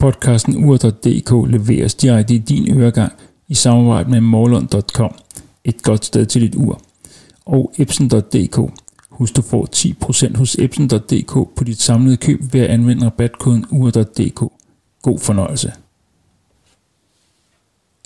Podcasten 0.00 0.64
ur.dk 0.64 1.50
leveres 1.50 1.94
direkte 1.94 2.34
i 2.34 2.38
din 2.38 2.78
øregang 2.78 3.12
i 3.48 3.54
samarbejde 3.54 4.10
med 4.10 4.20
morlund.com, 4.20 5.14
et 5.64 5.82
godt 5.82 6.04
sted 6.04 6.26
til 6.26 6.42
dit 6.42 6.54
ur, 6.54 6.80
og 7.46 7.72
epson.dk. 7.78 8.72
Husk 9.10 9.36
du 9.36 9.42
får 9.42 9.68
10% 10.32 10.38
hos 10.38 10.54
epson.dk 10.54 11.32
på 11.32 11.64
dit 11.66 11.80
samlede 11.80 12.16
køb 12.16 12.40
ved 12.52 12.60
at 12.60 12.66
anvende 12.66 13.06
rabatkoden 13.06 13.66
ur.dk. 13.70 14.40
God 15.02 15.18
fornøjelse. 15.18 15.72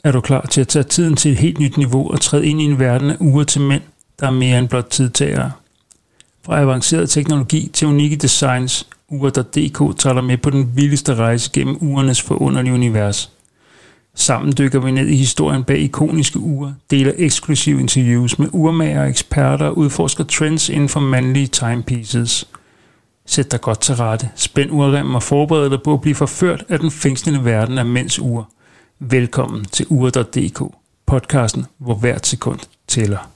Er 0.05 0.13
du 0.13 0.21
klar 0.21 0.47
til 0.47 0.61
at 0.61 0.69
tage 0.69 0.83
tiden 0.83 1.17
til 1.17 1.33
et 1.33 1.39
helt 1.39 1.61
nyt 1.61 1.77
niveau 1.77 2.11
og 2.11 2.21
træde 2.21 2.47
ind 2.47 2.61
i 2.61 2.65
en 2.65 2.79
verden 2.79 3.11
af 3.11 3.17
uger 3.21 3.45
til 3.45 3.61
mænd, 3.61 3.83
der 4.21 4.27
er 4.27 4.31
mere 4.31 4.59
end 4.59 4.69
blot 4.69 4.87
tidtagere? 4.91 5.53
Fra 6.45 6.61
avanceret 6.61 7.11
teknologi 7.11 7.71
til 7.73 7.89
unikke 7.89 8.17
designs, 8.17 8.89
Ure.dk 9.09 9.99
tager 9.99 10.15
dig 10.15 10.25
med 10.25 10.39
på 10.39 10.51
den 10.51 10.71
vildeste 10.75 11.15
rejse 11.15 11.51
gennem 11.53 11.77
urenes 11.81 12.23
forunderlige 12.23 12.75
univers. 12.75 13.31
Sammen 14.15 14.55
dykker 14.59 14.81
vi 14.81 14.91
ned 14.91 15.07
i 15.07 15.17
historien 15.17 15.65
bag 15.65 15.79
ikoniske 15.79 16.39
ure, 16.39 16.75
deler 16.91 17.13
eksklusive 17.17 17.81
interviews 17.81 18.39
med 18.39 18.49
urmager 18.53 19.03
og 19.03 19.09
eksperter 19.09 19.67
og 19.67 19.79
udforsker 19.79 20.25
trends 20.25 20.69
inden 20.69 20.89
for 20.89 21.01
mandlige 21.01 21.47
timepieces. 21.47 22.49
Sæt 23.27 23.53
dig 23.53 23.61
godt 23.61 23.81
til 23.81 23.95
rette, 23.95 24.29
spænd 24.37 24.71
urremmen 24.73 25.15
og 25.15 25.23
forbered 25.23 25.71
dig 25.71 25.83
på 25.83 25.93
at 25.93 26.01
blive 26.01 26.15
forført 26.15 26.65
af 26.69 26.79
den 26.79 26.91
fængslende 26.91 27.45
verden 27.45 27.79
af 27.79 27.87
mænds 27.87 28.19
ure. 28.19 28.45
Velkommen 28.99 29.65
til 29.65 29.87
Ure.dk, 29.91 30.75
podcasten, 31.07 31.67
hvor 31.79 31.95
hvert 31.95 32.27
sekund 32.27 32.59
tæller. 32.89 33.34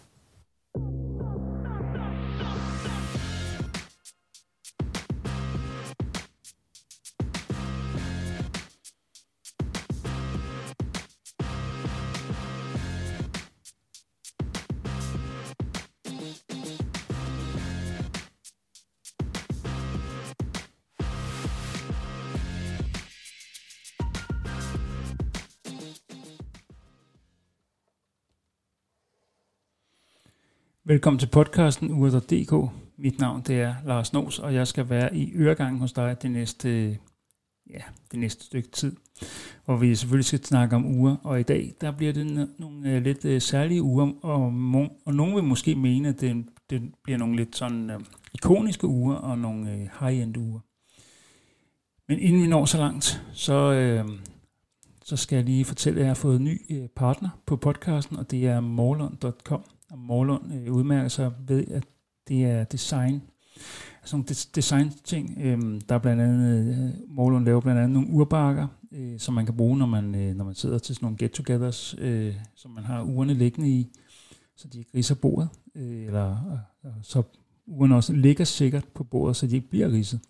Velkommen 30.89 31.19
til 31.19 31.27
podcasten 31.27 31.91
Ure.dk. 31.91 32.71
Mit 32.97 33.19
navn 33.19 33.43
det 33.43 33.61
er 33.61 33.75
Lars 33.85 34.13
Nos, 34.13 34.39
og 34.39 34.55
jeg 34.55 34.67
skal 34.67 34.89
være 34.89 35.17
i 35.17 35.33
øregangen 35.35 35.81
hos 35.81 35.93
dig 35.93 36.23
det 36.23 36.31
næste, 36.31 36.99
ja, 37.71 37.81
det 38.11 38.19
næste 38.19 38.45
stykke 38.45 38.69
tid, 38.71 38.97
hvor 39.65 39.77
vi 39.77 39.95
selvfølgelig 39.95 40.25
skal 40.25 40.45
snakke 40.45 40.77
om 40.77 40.87
uger. 40.87 41.17
Og 41.23 41.41
i 41.41 41.43
dag 41.43 41.75
der 41.81 41.91
bliver 41.91 42.13
det 42.13 42.49
nogle 42.59 42.97
uh, 42.97 43.03
lidt 43.03 43.25
uh, 43.25 43.39
særlige 43.39 43.83
uger, 43.83 44.13
og, 44.23 44.43
og 45.07 45.15
nogen 45.15 45.35
vil 45.35 45.45
måske 45.45 45.75
mene, 45.75 46.09
at 46.09 46.21
det, 46.21 46.47
det 46.71 46.83
bliver 47.05 47.19
nogle 47.19 47.37
lidt 47.37 47.57
sådan 47.57 47.91
uh, 47.91 48.01
ikoniske 48.35 48.87
uger 48.87 49.15
og 49.15 49.39
nogle 49.39 49.73
uh, 49.73 50.07
high-end 50.09 50.37
uger. 50.37 50.61
Men 52.09 52.19
inden 52.19 52.43
vi 52.43 52.47
når 52.47 52.65
så 52.65 52.79
langt, 52.79 53.23
så, 53.33 54.03
uh, 54.05 54.13
så 55.05 55.17
skal 55.17 55.37
jeg 55.37 55.45
lige 55.45 55.65
fortælle, 55.65 55.99
at 55.99 56.03
jeg 56.03 56.11
har 56.11 56.15
fået 56.15 56.37
en 56.37 56.45
ny 56.45 56.83
uh, 56.83 56.87
partner 56.97 57.29
på 57.47 57.57
podcasten, 57.57 58.17
og 58.17 58.31
det 58.31 58.47
er 58.47 58.61
morlund.com 58.61 59.65
og 59.91 59.99
Morlund 59.99 60.55
øh, 60.55 60.73
udmærker 60.73 61.09
sig 61.09 61.33
ved, 61.47 61.65
at 61.69 61.85
det 62.29 62.45
er 62.45 62.65
design. 62.65 63.23
Altså 64.01 64.17
nogle 64.17 64.27
des- 64.31 64.51
design 64.55 64.93
ting. 65.05 65.39
Øh, 65.41 65.81
der 65.89 65.95
er 65.95 65.99
blandt 65.99 66.23
andet, 66.23 66.69
øh, 66.69 66.91
Morlund 67.17 67.45
laver 67.45 67.61
blandt 67.61 67.81
andet 67.81 67.95
nogle 67.95 68.09
urbakker, 68.11 68.67
øh, 68.93 69.19
som 69.19 69.35
man 69.35 69.45
kan 69.47 69.57
bruge, 69.57 69.79
når 69.79 69.87
man, 69.87 70.15
øh, 70.15 70.35
når 70.37 70.45
man 70.45 70.55
sidder 70.55 70.79
til 70.79 70.95
sådan 70.95 71.05
nogle 71.05 71.17
get-togethers, 71.19 71.95
øh, 71.99 72.35
som 72.55 72.71
man 72.71 72.85
har 72.85 73.03
urene 73.03 73.35
liggende 73.35 73.69
i, 73.71 73.87
så 74.57 74.69
de 74.69 74.79
ikke 74.79 74.91
riser 74.95 75.15
bordet, 75.15 75.49
øh, 75.75 76.07
eller 76.07 76.37
øh, 76.85 76.91
så 77.03 77.23
urene 77.67 77.97
også 77.97 78.13
ligger 78.13 78.45
sikkert 78.45 78.85
på 78.95 79.05
bordet, 79.05 79.37
så 79.37 79.47
de 79.47 79.57
ikke 79.57 79.71
bliver 79.71 79.93
ridset 79.93 80.21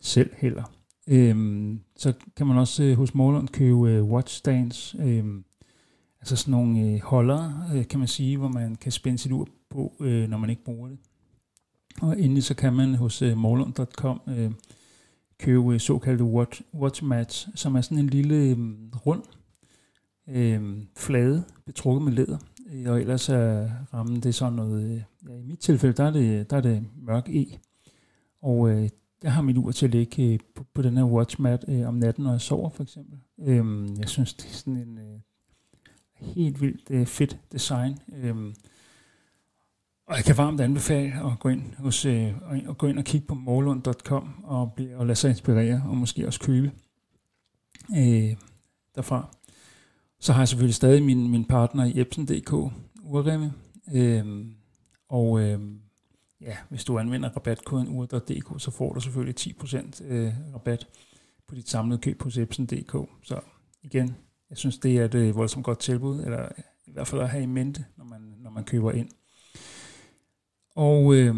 selv 0.00 0.30
heller. 0.36 0.64
Øhm, 1.08 1.80
så 1.96 2.12
kan 2.36 2.46
man 2.46 2.58
også 2.58 2.82
øh, 2.82 2.96
hos 2.96 3.14
Morlund 3.14 3.48
købe 3.48 3.90
øh, 3.90 4.04
watchstands, 4.04 4.96
øh, 4.98 5.24
Altså 6.24 6.36
sådan 6.36 6.52
nogle 6.52 6.80
øh, 6.80 7.00
holder, 7.02 7.68
øh, 7.74 7.88
kan 7.88 7.98
man 7.98 8.08
sige, 8.08 8.36
hvor 8.36 8.48
man 8.48 8.76
kan 8.76 8.92
spænde 8.92 9.18
sit 9.18 9.32
ur 9.32 9.48
på, 9.70 9.92
øh, 10.00 10.28
når 10.28 10.38
man 10.38 10.50
ikke 10.50 10.64
bruger 10.64 10.88
det. 10.88 10.98
Og 12.02 12.20
endelig 12.20 12.44
så 12.44 12.54
kan 12.54 12.72
man 12.72 12.94
hos 12.94 13.22
øh, 13.22 13.36
morlund.com 13.36 14.20
øh, 14.28 14.50
købe 15.38 15.74
øh, 15.74 15.80
såkaldte 15.80 16.24
watch, 16.24 16.62
watch 16.74 17.04
match, 17.04 17.48
som 17.54 17.74
er 17.74 17.80
sådan 17.80 17.98
en 17.98 18.06
lille 18.06 18.34
øh, 18.34 18.58
rund 19.06 19.22
øh, 20.28 20.82
flade, 20.96 21.44
betrukket 21.66 22.02
med 22.02 22.12
læder. 22.12 22.38
Øh, 22.72 22.90
og 22.90 23.00
ellers 23.00 23.28
er 23.28 23.70
rammen 23.94 24.16
det 24.16 24.26
er 24.26 24.32
sådan 24.32 24.52
noget, 24.52 24.84
øh, 24.84 25.02
ja, 25.28 25.36
i 25.38 25.42
mit 25.42 25.58
tilfælde, 25.58 25.96
der 25.96 26.04
er 26.04 26.10
det, 26.10 26.50
der 26.50 26.56
er 26.56 26.60
det 26.60 26.86
mørk 26.96 27.28
E. 27.28 27.44
Og 28.42 28.70
øh, 28.70 28.88
jeg 29.22 29.32
har 29.32 29.42
mit 29.42 29.56
ur 29.56 29.70
til 29.70 29.86
at 29.86 29.92
ligge 29.92 30.32
øh, 30.32 30.38
på, 30.54 30.64
på 30.74 30.82
den 30.82 30.96
her 30.96 31.04
watch 31.04 31.40
mat 31.40 31.64
øh, 31.68 31.88
om 31.88 31.94
natten, 31.94 32.24
når 32.24 32.30
jeg 32.30 32.40
sover 32.40 32.70
for 32.70 32.82
eksempel. 32.82 33.18
Øh, 33.38 33.88
jeg 33.98 34.08
synes, 34.08 34.34
det 34.34 34.46
er 34.50 34.54
sådan 34.54 34.76
en... 34.76 34.98
Øh, 34.98 35.20
helt 36.24 36.60
vildt 36.60 36.90
øh, 36.90 37.06
fedt 37.06 37.38
design. 37.52 37.98
Øhm, 38.12 38.54
og 40.06 40.16
jeg 40.16 40.24
kan 40.24 40.36
varmt 40.36 40.60
anbefale 40.60 41.32
at 41.32 41.38
gå 41.38 41.48
ind, 41.48 41.74
hos, 41.78 42.04
øh, 42.04 42.32
og 42.66 42.78
gå 42.78 42.86
ind 42.86 42.98
og 42.98 43.04
kigge 43.04 43.26
på 43.26 43.34
morlund.com 43.34 44.44
og, 44.44 44.72
blive, 44.72 44.96
og 44.96 45.06
lade 45.06 45.16
sig 45.16 45.30
inspirere 45.30 45.82
og 45.88 45.96
måske 45.96 46.26
også 46.26 46.40
købe 46.40 46.72
øh, 47.96 48.36
derfra. 48.94 49.28
Så 50.20 50.32
har 50.32 50.40
jeg 50.40 50.48
selvfølgelig 50.48 50.74
stadig 50.74 51.02
min, 51.02 51.30
min 51.30 51.44
partner 51.44 51.84
i 51.84 52.00
Epson.dk, 52.00 52.52
Urremme. 53.02 53.52
Øh, 53.94 54.46
og 55.08 55.40
øh, 55.40 55.60
ja, 56.40 56.56
hvis 56.68 56.84
du 56.84 56.98
anvender 56.98 57.28
rabatkoden 57.28 57.88
ur.dk, 57.88 58.62
så 58.62 58.70
får 58.70 58.92
du 58.92 59.00
selvfølgelig 59.00 59.34
10% 59.40 60.04
øh, 60.04 60.32
rabat 60.54 60.86
på 61.46 61.54
dit 61.54 61.70
samlede 61.70 62.00
køb 62.00 62.18
på 62.18 62.28
Epson.dk. 62.38 63.08
Så 63.22 63.40
igen, 63.82 64.16
jeg 64.50 64.58
synes, 64.58 64.78
det 64.78 64.98
er 64.98 65.04
et 65.04 65.14
øh, 65.14 65.36
voldsomt 65.36 65.64
godt 65.64 65.78
tilbud, 65.78 66.20
eller 66.20 66.42
øh, 66.42 66.64
i 66.86 66.92
hvert 66.92 67.06
fald 67.06 67.20
at 67.20 67.28
have 67.28 67.42
i 67.42 67.46
mente, 67.46 67.84
når 67.96 68.04
man, 68.04 68.20
når 68.38 68.50
man 68.50 68.64
køber 68.64 68.92
ind. 68.92 69.08
Og 70.76 71.14
øh, 71.14 71.34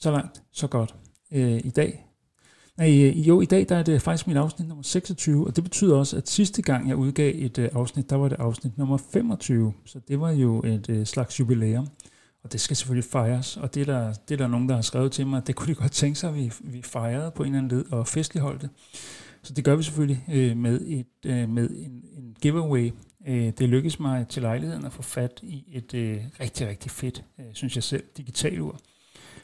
så 0.00 0.10
langt, 0.10 0.42
så 0.52 0.66
godt. 0.66 0.94
Øh, 1.32 1.60
I 1.64 1.70
dag, 1.70 2.06
nej, 2.76 2.88
øh, 2.88 3.28
jo, 3.28 3.40
i 3.40 3.44
dag 3.44 3.68
der 3.68 3.76
er 3.76 3.82
det 3.82 4.02
faktisk 4.02 4.26
mit 4.26 4.36
afsnit 4.36 4.68
nummer 4.68 4.82
26, 4.82 5.46
og 5.46 5.56
det 5.56 5.64
betyder 5.64 5.96
også, 5.96 6.16
at 6.16 6.28
sidste 6.28 6.62
gang 6.62 6.88
jeg 6.88 6.96
udgav 6.96 7.32
et 7.34 7.58
øh, 7.58 7.68
afsnit, 7.72 8.10
der 8.10 8.16
var 8.16 8.28
det 8.28 8.36
afsnit 8.40 8.78
nummer 8.78 8.96
25, 8.96 9.72
så 9.84 10.00
det 10.08 10.20
var 10.20 10.30
jo 10.30 10.62
et 10.62 10.88
øh, 10.88 11.06
slags 11.06 11.40
jubilæum. 11.40 11.88
Og 12.42 12.52
det 12.52 12.60
skal 12.60 12.76
selvfølgelig 12.76 13.10
fejres, 13.10 13.56
og 13.56 13.74
det 13.74 13.80
er, 13.80 13.84
der, 13.84 14.12
det 14.12 14.34
er 14.34 14.38
der 14.38 14.48
nogen, 14.48 14.68
der 14.68 14.74
har 14.74 14.82
skrevet 14.82 15.12
til 15.12 15.26
mig, 15.26 15.36
at 15.36 15.46
det 15.46 15.56
kunne 15.56 15.74
de 15.74 15.74
godt 15.74 15.92
tænke 15.92 16.18
sig, 16.18 16.28
at 16.28 16.36
vi, 16.36 16.52
vi 16.60 16.82
fejrede 16.82 17.30
på 17.30 17.42
en 17.42 17.46
eller 17.46 17.58
anden 17.58 17.78
led 17.78 17.92
og 17.92 18.06
festligholdte. 18.06 18.66
det. 18.66 18.70
Så 19.42 19.54
det 19.54 19.64
gør 19.64 19.76
vi 19.76 19.82
selvfølgelig 19.82 20.24
øh, 20.32 20.56
med, 20.56 20.80
et, 20.80 21.06
øh, 21.26 21.48
med 21.48 21.70
en, 21.70 22.04
en 22.16 22.36
giveaway. 22.40 22.90
Øh, 23.26 23.52
det 23.58 23.68
lykkedes 23.68 24.00
mig 24.00 24.28
til 24.28 24.42
lejligheden 24.42 24.84
at 24.84 24.92
få 24.92 25.02
fat 25.02 25.40
i 25.42 25.64
et 25.72 25.94
øh, 25.94 26.18
rigtig, 26.40 26.68
rigtig 26.68 26.90
fedt, 26.90 27.24
øh, 27.38 27.44
synes 27.52 27.76
jeg 27.76 27.82
selv, 27.82 28.04
digital 28.16 28.60
ur 28.60 28.80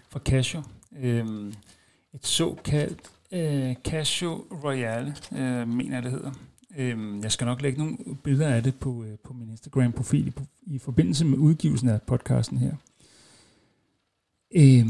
fra 0.09 0.21
Casio. 0.21 0.63
Øh, 1.01 1.53
et 2.15 2.27
såkaldt 2.27 3.01
øh, 3.33 3.75
Casio 3.85 4.45
Royale, 4.65 5.17
øh, 5.33 5.69
mener 5.69 5.97
jeg 5.97 6.03
det 6.03 6.11
hedder. 6.11 6.33
Øh, 6.77 7.23
jeg 7.23 7.33
skal 7.33 7.45
nok 7.45 7.63
lægge 7.63 7.79
nogle 7.79 7.97
billeder 8.25 8.49
af 8.49 8.63
det 8.63 8.75
på, 8.75 9.05
øh, 9.05 9.19
på 9.25 9.33
min 9.33 9.51
Instagram-profil 9.51 10.27
i, 10.27 10.33
i 10.75 10.79
forbindelse 10.79 11.25
med 11.25 11.39
udgivelsen 11.39 11.89
af 11.89 12.03
podcasten 12.03 12.59
her. 12.59 12.75
Øh, 14.57 14.87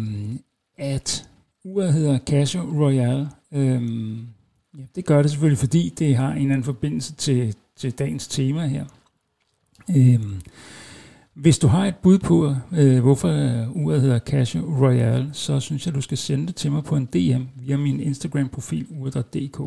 at 0.76 1.28
uret 1.64 1.92
hedder 1.92 2.18
Casio 2.18 2.60
Royale. 2.60 3.30
Øh, 3.52 4.18
Ja, 4.78 4.82
det 4.94 5.04
gør 5.04 5.22
det 5.22 5.30
selvfølgelig, 5.30 5.58
fordi 5.58 5.88
det 5.98 6.16
har 6.16 6.30
en 6.32 6.38
eller 6.38 6.52
anden 6.52 6.64
forbindelse 6.64 7.14
til, 7.14 7.54
til 7.76 7.92
dagens 7.92 8.28
tema 8.28 8.66
her. 8.66 8.84
Øhm, 9.96 10.40
hvis 11.34 11.58
du 11.58 11.66
har 11.66 11.86
et 11.86 11.96
bud 11.96 12.18
på, 12.18 12.54
øh, 12.72 13.00
hvorfor 13.00 13.28
øh, 13.28 13.76
uret 13.76 14.00
hedder 14.00 14.18
Casio 14.18 14.60
Royale, 14.60 15.30
så 15.32 15.60
synes 15.60 15.86
jeg, 15.86 15.94
du 15.94 16.00
skal 16.00 16.18
sende 16.18 16.46
det 16.46 16.56
til 16.56 16.72
mig 16.72 16.84
på 16.84 16.96
en 16.96 17.06
DM 17.06 17.42
via 17.56 17.76
min 17.76 18.00
Instagram-profil 18.00 18.86
uret.dk. 18.90 19.60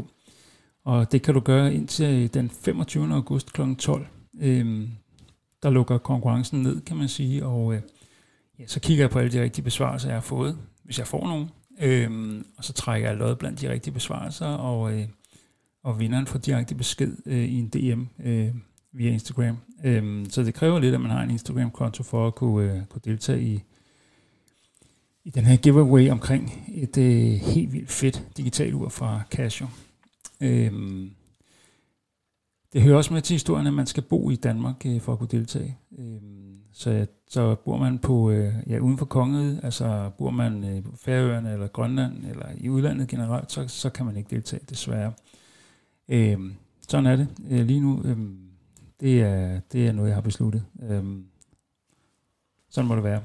Og 0.86 1.12
det 1.12 1.21
kan 1.21 1.33
du 1.33 1.39
gøre 1.39 1.74
indtil 1.74 2.06
øh, 2.06 2.30
den 2.33 2.50
25. 2.50 3.13
august 3.13 3.53
kl. 3.53 3.62
12. 3.80 4.07
Øhm, 4.39 4.89
der 5.63 5.69
lukker 5.69 5.98
konkurrencen 5.98 6.62
ned, 6.62 6.81
kan 6.81 6.98
man 6.98 7.07
sige, 7.07 7.45
og 7.45 7.74
øh, 7.74 7.81
ja, 8.60 8.68
så 8.68 8.80
kigger 8.80 9.03
jeg 9.03 9.10
på 9.10 9.19
alle 9.19 9.31
de 9.31 9.42
rigtige 9.42 9.63
besvarelser, 9.63 10.07
jeg 10.07 10.15
har 10.15 10.21
fået, 10.21 10.57
hvis 10.83 11.00
jeg 11.00 11.07
får 11.07 11.27
nogen. 11.27 11.50
Øhm, 11.81 12.45
og 12.57 12.63
så 12.63 12.74
trækker 12.74 13.09
jeg 13.09 13.18
lod 13.18 13.35
blandt 13.35 13.62
de 13.62 13.69
rigtige 13.71 13.94
besvarelser, 13.94 14.45
og, 14.45 14.94
øh, 14.94 15.07
og 15.83 16.00
vinderen 16.00 16.27
får 16.27 16.39
direkte 16.39 16.75
besked 16.75 17.18
øh, 17.25 17.44
i 17.44 17.59
en 17.59 17.69
DM 17.69 18.03
øh, 18.24 18.56
via 18.91 19.12
Instagram. 19.12 19.57
Øhm, 19.83 20.29
så 20.29 20.44
det 20.44 20.53
kræver 20.53 20.79
lidt, 20.79 20.95
at 20.95 21.01
man 21.01 21.12
har 21.12 21.24
en 21.24 21.29
Instagram-konto 21.29 22.03
for 22.03 22.27
at 22.27 22.35
kunne, 22.35 22.74
øh, 22.74 22.85
kunne 22.85 23.01
deltage 23.06 23.41
i, 23.41 23.63
i 25.24 25.29
den 25.29 25.45
her 25.45 25.57
giveaway 25.57 26.09
omkring 26.09 26.65
et 26.75 26.97
øh, 26.97 27.31
helt 27.31 27.74
vildt 27.74 27.91
fedt 27.91 28.27
digitalt 28.38 28.74
ur 28.74 28.89
fra 28.89 29.21
Casio. 29.31 29.68
Øhm, 30.41 31.12
det 32.74 32.81
hører 32.81 32.97
også 32.97 33.13
med 33.13 33.21
til 33.21 33.33
historien, 33.33 33.68
at 33.68 33.74
man 33.74 33.88
skal 33.88 34.03
bo 34.03 34.29
i 34.29 34.35
Danmark 34.35 34.85
øh, 34.85 35.01
for 35.01 35.13
at 35.13 35.19
kunne 35.19 35.29
deltage. 35.31 35.77
Øhm, 36.00 36.47
så, 36.77 37.07
så 37.27 37.56
bor 37.56 37.77
man 37.77 38.00
på 38.00 38.31
øh, 38.31 38.53
ja, 38.68 38.79
uden 38.79 38.97
for 38.97 39.06
kongeriget, 39.06 39.59
altså 39.63 40.12
bor 40.18 40.29
man 40.29 40.63
øh, 40.63 40.83
på 40.83 40.91
Færøerne 40.95 41.53
eller 41.53 41.68
Grønland 41.68 42.25
eller 42.25 42.45
i 42.57 42.69
udlandet 42.69 43.07
generelt, 43.07 43.51
så, 43.51 43.68
så 43.68 43.89
kan 43.89 44.06
man 44.06 44.18
ikke 44.18 44.29
deltage, 44.29 44.62
desværre. 44.69 45.13
Øh, 46.09 46.39
sådan 46.88 47.06
er 47.06 47.15
det 47.15 47.27
øh, 47.50 47.65
lige 47.65 47.79
nu. 47.79 48.01
Øh, 48.06 48.18
det, 49.00 49.21
er, 49.21 49.59
det 49.71 49.88
er 49.88 49.91
noget, 49.91 50.09
jeg 50.09 50.15
har 50.15 50.21
besluttet. 50.21 50.63
Øh, 50.89 51.03
sådan 52.69 52.88
må 52.88 52.95
det 52.95 53.03
være. 53.03 53.21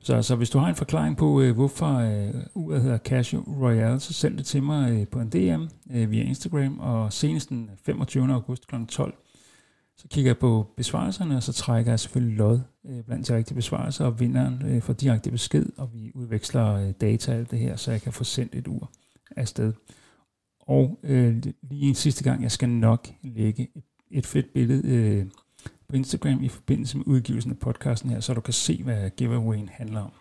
Så, 0.00 0.22
så 0.22 0.36
hvis 0.36 0.50
du 0.50 0.58
har 0.58 0.68
en 0.68 0.74
forklaring 0.74 1.16
på, 1.16 1.40
øh, 1.40 1.54
hvorfor 1.54 1.94
øh, 1.98 2.34
uret 2.54 2.82
hedder 2.82 2.98
Casio 2.98 3.44
Royale, 3.60 4.00
så 4.00 4.12
send 4.12 4.36
det 4.38 4.46
til 4.46 4.62
mig 4.62 4.92
øh, 4.92 5.08
på 5.08 5.20
en 5.20 5.28
DM 5.28 5.68
øh, 5.96 6.10
via 6.10 6.22
Instagram, 6.22 6.78
og 6.78 7.12
senest 7.12 7.48
den 7.48 7.70
25. 7.84 8.32
august 8.32 8.66
kl. 8.66 8.74
12. 8.88 9.14
Så 9.96 10.08
kigger 10.08 10.28
jeg 10.28 10.38
på 10.38 10.72
besvarelserne, 10.76 11.36
og 11.36 11.42
så 11.42 11.52
trækker 11.52 11.92
jeg 11.92 12.00
selvfølgelig 12.00 12.36
lod 12.36 12.60
øh, 12.86 13.04
blandt 13.04 13.28
de 13.28 13.36
rigtige 13.36 13.54
besvarelser, 13.54 14.04
og 14.04 14.20
vinderen 14.20 14.62
øh, 14.66 14.82
får 14.82 14.92
direkte 14.92 15.30
besked, 15.30 15.66
og 15.76 15.92
vi 15.94 16.12
udveksler 16.14 16.74
øh, 16.74 16.92
data 17.00 17.32
alt 17.32 17.50
det 17.50 17.58
her, 17.58 17.76
så 17.76 17.90
jeg 17.90 18.02
kan 18.02 18.12
få 18.12 18.24
sendt 18.24 18.54
et 18.54 18.68
ur 18.68 18.90
afsted. 19.36 19.72
Og 20.60 21.00
øh, 21.02 21.42
lige 21.62 21.88
en 21.88 21.94
sidste 21.94 22.24
gang, 22.24 22.42
jeg 22.42 22.50
skal 22.50 22.68
nok 22.68 23.08
lægge 23.22 23.68
et, 23.74 23.84
et 24.10 24.26
fedt 24.26 24.52
billede 24.52 24.88
øh, 24.88 25.26
på 25.88 25.96
Instagram 25.96 26.42
i 26.42 26.48
forbindelse 26.48 26.96
med 26.96 27.06
udgivelsen 27.06 27.50
af 27.50 27.58
podcasten 27.58 28.10
her, 28.10 28.20
så 28.20 28.34
du 28.34 28.40
kan 28.40 28.54
se, 28.54 28.82
hvad 28.82 29.10
giveawayen 29.10 29.68
handler 29.68 30.00
om. 30.00 30.12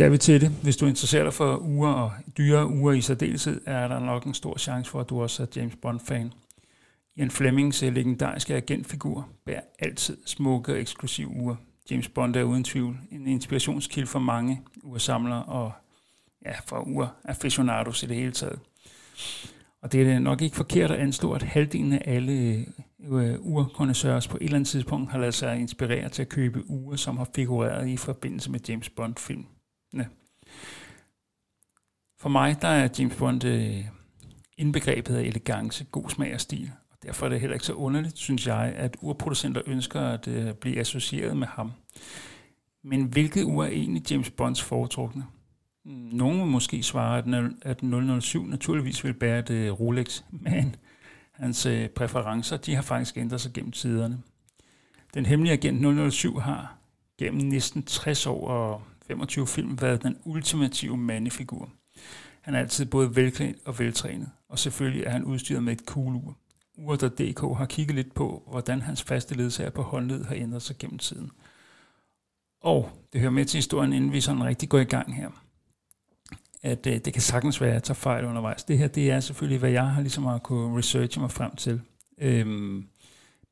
Skal 0.00 0.12
vi 0.12 0.18
til 0.18 0.40
det. 0.40 0.50
Hvis 0.62 0.76
du 0.76 0.86
interesserer 0.86 1.24
dig 1.24 1.34
for 1.34 1.58
uger 1.58 1.90
og 1.90 2.12
dyre 2.38 2.68
uger 2.68 2.92
i 2.92 3.00
særdeleshed, 3.00 3.60
er 3.66 3.88
der 3.88 3.98
nok 3.98 4.24
en 4.24 4.34
stor 4.34 4.58
chance 4.58 4.90
for, 4.90 5.00
at 5.00 5.08
du 5.08 5.22
også 5.22 5.42
er 5.42 5.46
James 5.56 5.76
Bond-fan. 5.82 6.32
Ian 7.16 7.30
Flemings 7.30 7.82
øh, 7.82 7.94
legendariske 7.94 8.54
agentfigur 8.54 9.28
bærer 9.46 9.60
altid 9.78 10.16
smukke 10.26 10.72
og 10.72 10.80
eksklusive 10.80 11.28
uger. 11.28 11.56
James 11.90 12.08
Bond 12.08 12.36
er 12.36 12.42
uden 12.42 12.64
tvivl 12.64 12.98
en 13.12 13.26
inspirationskilde 13.26 14.06
for 14.06 14.18
mange 14.18 14.60
ursamlere 14.82 15.44
og 15.44 15.72
ja, 16.46 16.52
for 16.66 16.80
uraficionados 16.80 18.02
i 18.02 18.06
det 18.06 18.16
hele 18.16 18.32
taget. 18.32 18.58
Og 19.82 19.92
det 19.92 20.08
er 20.12 20.18
nok 20.18 20.42
ikke 20.42 20.56
forkert 20.56 20.90
at 20.90 20.98
anslå, 20.98 21.32
at 21.32 21.42
halvdelen 21.42 21.92
af 21.92 22.02
alle 22.04 22.32
øh, 22.32 22.66
øh 23.12 23.36
urkondensører 23.40 24.26
på 24.30 24.36
et 24.36 24.42
eller 24.42 24.56
andet 24.56 24.68
tidspunkt 24.68 25.10
har 25.10 25.18
lavet 25.18 25.34
sig 25.34 25.60
inspirere 25.60 26.08
til 26.08 26.22
at 26.22 26.28
købe 26.28 26.70
uger, 26.70 26.96
som 26.96 27.16
har 27.16 27.28
figureret 27.34 27.88
i 27.88 27.96
forbindelse 27.96 28.50
med 28.50 28.60
James 28.68 28.90
Bond-film. 28.90 29.46
Ja. 29.94 30.04
For 32.18 32.28
mig 32.28 32.62
der 32.62 32.68
er 32.68 32.88
James 32.98 33.16
Bond 33.16 33.44
øh, 33.44 33.84
indbegrebet 34.56 35.16
af 35.16 35.22
elegance, 35.22 35.84
god 35.84 36.08
smag 36.08 36.34
og 36.34 36.40
stil. 36.40 36.72
Og 36.90 36.96
derfor 37.02 37.26
er 37.26 37.30
det 37.30 37.40
heller 37.40 37.54
ikke 37.54 37.66
så 37.66 37.72
underligt, 37.72 38.18
synes 38.18 38.46
jeg, 38.46 38.72
at 38.76 38.96
urproducenter 39.00 39.62
ønsker 39.66 40.00
at 40.00 40.28
øh, 40.28 40.54
blive 40.54 40.80
associeret 40.80 41.36
med 41.36 41.46
ham. 41.46 41.72
Men 42.82 43.04
hvilket 43.04 43.44
ur 43.44 43.64
er 43.64 43.68
egentlig 43.68 44.10
James 44.10 44.30
Bonds 44.30 44.62
foretrukne? 44.62 45.24
Nogle 46.12 46.38
vil 46.38 46.46
måske 46.46 46.82
svare, 46.82 47.24
at 47.62 47.82
007 48.22 48.46
naturligvis 48.46 49.04
vil 49.04 49.14
bære 49.14 49.38
et 49.38 49.50
øh, 49.50 49.72
Rolex, 49.72 50.22
men 50.46 50.76
hans 51.32 51.66
øh, 51.66 51.88
præferencer 51.88 52.56
de 52.56 52.74
har 52.74 52.82
faktisk 52.82 53.16
ændret 53.16 53.40
sig 53.40 53.52
gennem 53.52 53.72
tiderne. 53.72 54.22
Den 55.14 55.26
hemmelige 55.26 55.52
agent 55.52 56.12
007 56.12 56.40
har 56.40 56.76
gennem 57.18 57.46
næsten 57.46 57.82
60 57.82 58.26
år 58.26 58.48
og 58.48 58.82
25 59.10 59.46
film 59.46 59.80
været 59.80 60.02
den 60.02 60.16
ultimative 60.24 60.96
mandefigur. 60.96 61.70
Han 62.40 62.54
er 62.54 62.58
altid 62.58 62.86
både 62.86 63.16
velklædt 63.16 63.56
og 63.64 63.78
veltrænet, 63.78 64.30
og 64.48 64.58
selvfølgelig 64.58 65.04
er 65.04 65.10
han 65.10 65.24
udstyret 65.24 65.62
med 65.62 65.72
et 65.72 65.80
cool 65.86 66.14
ur. 66.14 66.36
Ur.dk 66.78 67.58
har 67.58 67.66
kigget 67.66 67.94
lidt 67.94 68.14
på, 68.14 68.42
hvordan 68.50 68.82
hans 68.82 69.02
faste 69.02 69.34
ledsager 69.34 69.70
på 69.70 69.82
håndled 69.82 70.24
har 70.24 70.34
ændret 70.34 70.62
sig 70.62 70.78
gennem 70.78 70.98
tiden. 70.98 71.30
Og 72.60 72.90
det 73.12 73.20
hører 73.20 73.32
med 73.32 73.44
til 73.44 73.58
historien, 73.58 73.92
inden 73.92 74.12
vi 74.12 74.20
sådan 74.20 74.44
rigtig 74.44 74.68
går 74.68 74.78
i 74.78 74.84
gang 74.84 75.14
her, 75.14 75.30
at 76.62 76.86
øh, 76.86 76.98
det 77.04 77.12
kan 77.12 77.22
sagtens 77.22 77.60
være, 77.60 77.70
at 77.70 77.74
jeg 77.74 77.82
tager 77.82 77.94
fejl 77.94 78.24
undervejs. 78.24 78.64
Det 78.64 78.78
her, 78.78 78.88
det 78.88 79.10
er 79.10 79.20
selvfølgelig, 79.20 79.58
hvad 79.58 79.70
jeg 79.70 79.86
har 79.86 80.00
ligesom 80.00 80.26
at 80.26 80.42
kunne 80.42 80.78
researche 80.78 81.20
mig 81.20 81.30
frem 81.30 81.56
til. 81.56 81.80
Øhm, 82.18 82.86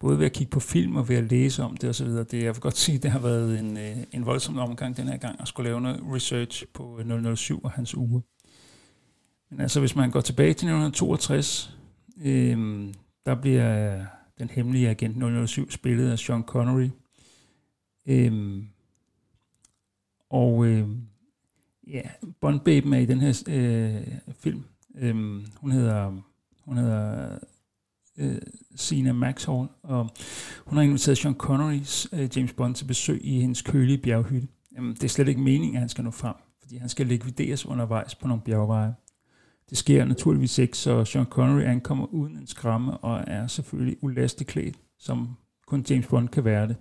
både 0.01 0.19
ved 0.19 0.27
at 0.27 0.33
kigge 0.33 0.51
på 0.51 0.61
film 0.61 0.97
og 0.97 1.09
ved 1.09 1.17
at 1.17 1.31
læse 1.31 1.63
om 1.63 1.77
det 1.77 1.91
osv. 1.91 2.07
Det, 2.07 2.33
jeg 2.33 2.55
vil 2.55 2.61
godt 2.61 2.77
sige, 2.77 2.97
at 2.97 3.03
det 3.03 3.11
har 3.11 3.19
været 3.19 3.59
en, 3.59 3.77
øh, 3.77 3.97
en 4.13 4.27
voldsom 4.27 4.59
omgang 4.59 4.97
den 4.97 5.09
her 5.09 5.17
gang 5.17 5.41
at 5.41 5.49
skulle 5.49 5.69
lave 5.69 5.81
noget 5.81 6.01
research 6.15 6.65
på 6.75 7.01
øh, 7.01 7.37
007 7.37 7.61
og 7.65 7.71
hans 7.71 7.95
uge. 7.95 8.23
Men 9.51 9.61
altså, 9.61 9.81
hvis 9.81 9.97
man 9.97 10.11
går 10.11 10.21
tilbage 10.21 10.55
til 10.55 10.69
1962, 10.69 11.77
øh, 12.21 12.59
der 13.27 13.35
bliver 13.35 14.05
den 14.39 14.51
hemmelige 14.51 14.89
agent 14.89 15.49
007 15.49 15.71
spillet 15.71 16.11
af 16.11 16.19
Sean 16.19 16.43
Connery. 16.43 16.89
Øh, 18.07 18.63
og 20.31 20.67
øh, 20.67 20.89
ja, 21.87 22.03
Bond 22.41 22.61
Babe 22.61 22.97
er 22.97 23.01
i 23.01 23.07
den 23.07 23.21
her 23.21 23.43
øh, 23.49 24.35
film. 24.35 24.65
Øh, 24.95 25.15
hun 25.57 25.71
hedder 25.71 26.23
hun 26.65 26.77
hedder 26.77 27.39
øh, 28.19 28.39
Sina 28.77 29.13
Maxhall, 29.13 29.69
og 29.83 30.11
hun 30.67 30.77
har 30.77 30.83
inviteret 30.83 31.19
Sean 31.19 31.35
Connerys 31.35 32.09
øh, 32.13 32.29
James 32.37 32.53
Bond 32.53 32.75
til 32.75 32.85
besøg 32.85 33.21
i 33.25 33.41
hendes 33.41 33.63
kølige 33.63 33.99
bjerghytte. 33.99 34.49
Jamen, 34.77 34.95
det 34.95 35.05
er 35.05 35.09
slet 35.09 35.29
ikke 35.29 35.41
meningen, 35.41 35.75
at 35.75 35.81
han 35.81 35.89
skal 35.89 36.05
nå 36.05 36.11
frem, 36.11 36.35
fordi 36.61 36.77
han 36.77 36.89
skal 36.89 37.07
likvideres 37.07 37.67
undervejs 37.67 38.15
på 38.15 38.29
nogle 38.29 38.43
bjergveje. 38.43 38.95
Det 39.71 39.79
sker 39.79 40.05
naturligvis 40.05 40.59
ikke, 40.59 40.77
så 40.77 41.05
Sean 41.05 41.25
Connery 41.25 41.63
ankommer 41.63 42.07
uden 42.07 42.37
en 42.37 42.47
skramme 42.47 42.97
og 42.97 43.25
er 43.27 43.47
selvfølgelig 43.47 43.97
ulasteklædt, 44.05 44.77
som 44.99 45.37
kun 45.67 45.85
James 45.91 46.07
Bond 46.07 46.29
kan 46.29 46.45
være 46.45 46.69
det. 46.69 46.77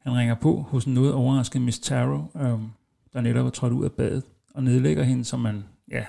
Han 0.00 0.16
ringer 0.16 0.34
på 0.34 0.60
hos 0.60 0.84
en 0.84 0.94
noget 0.94 1.12
overrasket 1.12 1.62
Miss 1.62 1.78
Taro, 1.78 2.16
øh, 2.36 2.58
der 3.12 3.20
netop 3.20 3.46
er 3.46 3.50
trådt 3.50 3.72
ud 3.72 3.84
af 3.84 3.92
badet, 3.92 4.24
og 4.54 4.62
nedlægger 4.62 5.02
hende, 5.02 5.24
som 5.24 5.40
man, 5.40 5.64
ja, 5.90 6.04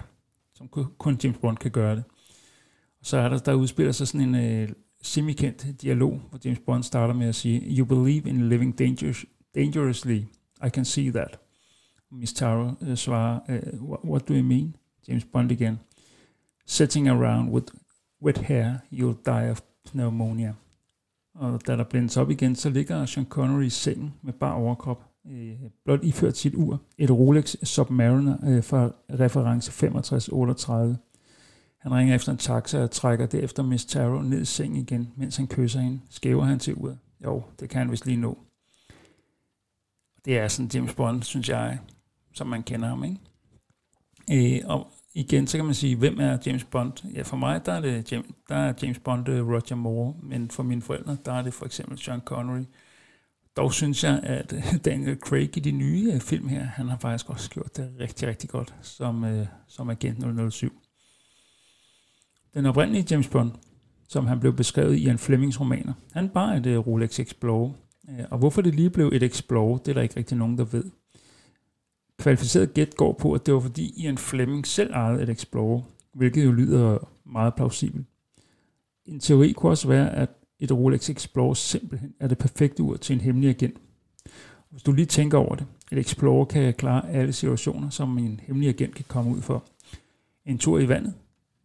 som 0.55 0.67
kun 0.97 1.19
James 1.24 1.38
Bond 1.38 1.57
kan 1.57 1.71
gøre 1.71 1.95
det 1.95 2.03
så 3.01 3.17
er 3.17 3.29
der, 3.29 3.37
der 3.37 3.53
udspiller 3.53 3.91
sig 3.91 4.07
sådan 4.07 4.35
en 4.35 4.35
øh, 4.35 4.69
semikendt 5.01 5.81
dialog, 5.81 6.21
hvor 6.29 6.39
James 6.45 6.59
Bond 6.59 6.83
starter 6.83 7.13
med 7.13 7.27
at 7.27 7.35
sige, 7.35 7.77
You 7.77 7.85
believe 7.85 8.29
in 8.29 8.49
living 8.49 8.79
dangerous, 8.79 9.25
dangerously. 9.55 10.19
I 10.65 10.69
can 10.69 10.85
see 10.85 11.11
that. 11.11 11.39
Miss 12.11 12.33
Taro 12.33 12.71
øh, 12.81 12.97
svarer, 12.97 13.39
øh, 13.49 13.83
what, 13.83 13.99
what 14.03 14.27
do 14.27 14.33
you 14.33 14.43
mean? 14.43 14.75
James 15.07 15.25
Bond 15.25 15.51
igen. 15.51 15.79
Sitting 16.65 17.09
around 17.09 17.49
with 17.49 17.65
wet 18.21 18.37
hair, 18.37 18.73
you'll 18.91 19.23
die 19.25 19.51
of 19.51 19.61
pneumonia. 19.85 20.53
Og 21.35 21.67
da 21.67 21.75
der 21.75 21.83
blændes 21.83 22.17
op 22.17 22.29
igen, 22.29 22.55
så 22.55 22.69
ligger 22.69 23.05
Sean 23.05 23.25
Connery 23.25 23.63
i 23.63 23.69
sengen 23.69 24.13
med 24.21 24.33
bar 24.33 24.53
overkrop, 24.53 25.03
øh, 25.31 25.55
blot 25.85 26.03
iført 26.03 26.37
sit 26.37 26.55
ur, 26.55 26.81
et 26.97 27.11
Rolex 27.11 27.55
Submariner 27.63 28.37
øh, 28.43 28.63
fra 28.63 28.91
reference 29.09 29.71
6538. 29.71 30.97
Han 31.79 31.93
ringer 31.93 32.15
efter 32.15 32.31
en 32.31 32.38
taxa 32.38 32.84
og 32.84 32.91
trækker 32.91 33.25
derefter 33.25 33.63
Miss 33.63 33.86
Taro 33.86 34.22
ned 34.22 34.41
i 34.41 34.46
sengen 34.46 34.77
igen, 34.77 35.13
mens 35.15 35.38
han 35.38 35.48
kysser 35.48 35.79
hende. 35.79 36.00
Skæver 36.10 36.43
han 36.43 36.60
til 36.60 36.75
uret? 36.75 36.98
Jo, 37.24 37.43
det 37.60 37.69
kan 37.69 37.79
han 37.79 37.91
vist 37.91 38.05
lige 38.05 38.17
nå. 38.17 38.38
Det 40.25 40.38
er 40.38 40.48
sådan 40.48 40.72
James 40.74 40.93
Bond, 40.93 41.24
synes 41.24 41.50
jeg, 41.50 41.79
som 42.34 42.48
man 42.48 42.63
kender 42.63 42.88
ham, 42.88 43.03
ikke? 43.03 43.17
Øh, 44.31 44.69
og 44.69 44.88
igen, 45.13 45.48
så 45.48 45.57
kan 45.57 45.65
man 45.65 45.74
sige, 45.74 45.96
hvem 45.96 46.19
er 46.19 46.38
James 46.46 46.63
Bond? 46.63 47.13
Ja, 47.13 47.22
for 47.22 47.38
mig, 47.38 47.65
der 47.65 47.72
er, 47.72 47.81
det 47.81 48.12
James, 48.12 48.27
der 48.50 48.55
er 48.55 48.74
James 48.81 49.00
Bond 49.00 49.29
øh, 49.29 49.48
Roger 49.48 49.75
Moore, 49.75 50.13
men 50.24 50.50
for 50.50 50.63
mine 50.63 50.81
forældre, 50.81 51.17
der 51.25 51.34
er 51.34 51.41
det 51.41 51.53
for 51.53 51.65
eksempel 51.65 51.98
Sean 51.98 52.19
Connery. 52.19 52.63
Dog 53.55 53.74
synes 53.74 54.03
jeg, 54.03 54.19
at 54.24 54.53
øh, 54.53 54.75
Daniel 54.86 55.17
Craig 55.19 55.57
i 55.57 55.60
de 55.60 55.72
nye 55.72 56.12
øh, 56.13 56.19
film 56.19 56.48
her, 56.48 56.63
han 56.63 56.88
har 56.88 56.98
faktisk 56.98 57.29
også 57.29 57.50
gjort 57.50 57.77
det 57.77 57.93
rigtig, 58.00 58.27
rigtig 58.27 58.50
godt 58.50 58.75
som, 58.81 59.46
som 59.67 59.89
agent 59.89 60.53
007. 60.53 60.81
Den 62.57 62.65
oprindelige 62.65 63.07
James 63.11 63.27
Bond, 63.27 63.51
som 64.07 64.25
han 64.27 64.39
blev 64.39 64.53
beskrevet 64.53 64.95
i 64.95 65.07
en 65.07 65.17
Flemings 65.17 65.59
romaner, 65.59 65.93
han 66.13 66.29
bar 66.29 66.53
et 66.53 66.65
uh, 66.65 66.87
Rolex 66.87 67.19
Explorer. 67.19 67.71
Uh, 68.03 68.19
og 68.31 68.37
hvorfor 68.37 68.61
det 68.61 68.75
lige 68.75 68.89
blev 68.89 69.09
et 69.13 69.23
Explorer, 69.23 69.77
det 69.77 69.87
er 69.87 69.93
der 69.93 70.01
ikke 70.01 70.17
rigtig 70.17 70.37
nogen, 70.37 70.57
der 70.57 70.63
ved. 70.63 70.83
Kvalificeret 72.19 72.73
gæt 72.73 72.95
går 72.95 73.13
på, 73.13 73.33
at 73.33 73.45
det 73.45 73.53
var 73.53 73.59
fordi 73.59 73.93
Ian 73.97 74.17
Fleming 74.17 74.67
selv 74.67 74.93
ejede 74.93 75.23
et 75.23 75.29
Explorer, 75.29 75.81
hvilket 76.13 76.45
jo 76.45 76.51
lyder 76.51 76.97
meget 77.25 77.55
plausibelt. 77.55 78.05
En 79.05 79.19
teori 79.19 79.51
kunne 79.51 79.71
også 79.71 79.87
være, 79.87 80.15
at 80.15 80.29
et 80.59 80.71
Rolex 80.71 81.09
Explorer 81.09 81.53
simpelthen 81.53 82.13
er 82.19 82.27
det 82.27 82.37
perfekte 82.37 82.83
ur 82.83 82.97
til 82.97 83.13
en 83.13 83.21
hemmelig 83.21 83.49
agent. 83.49 83.77
Hvis 84.69 84.83
du 84.83 84.91
lige 84.91 85.05
tænker 85.05 85.37
over 85.37 85.55
det, 85.55 85.65
et 85.91 85.97
Explorer 85.97 86.45
kan 86.45 86.73
klare 86.73 87.09
alle 87.09 87.33
situationer, 87.33 87.89
som 87.89 88.17
en 88.17 88.39
hemmelig 88.43 88.69
agent 88.69 88.95
kan 88.95 89.05
komme 89.07 89.31
ud 89.31 89.41
for. 89.41 89.63
En 90.45 90.57
tur 90.57 90.79
i 90.79 90.87
vandet? 90.87 91.13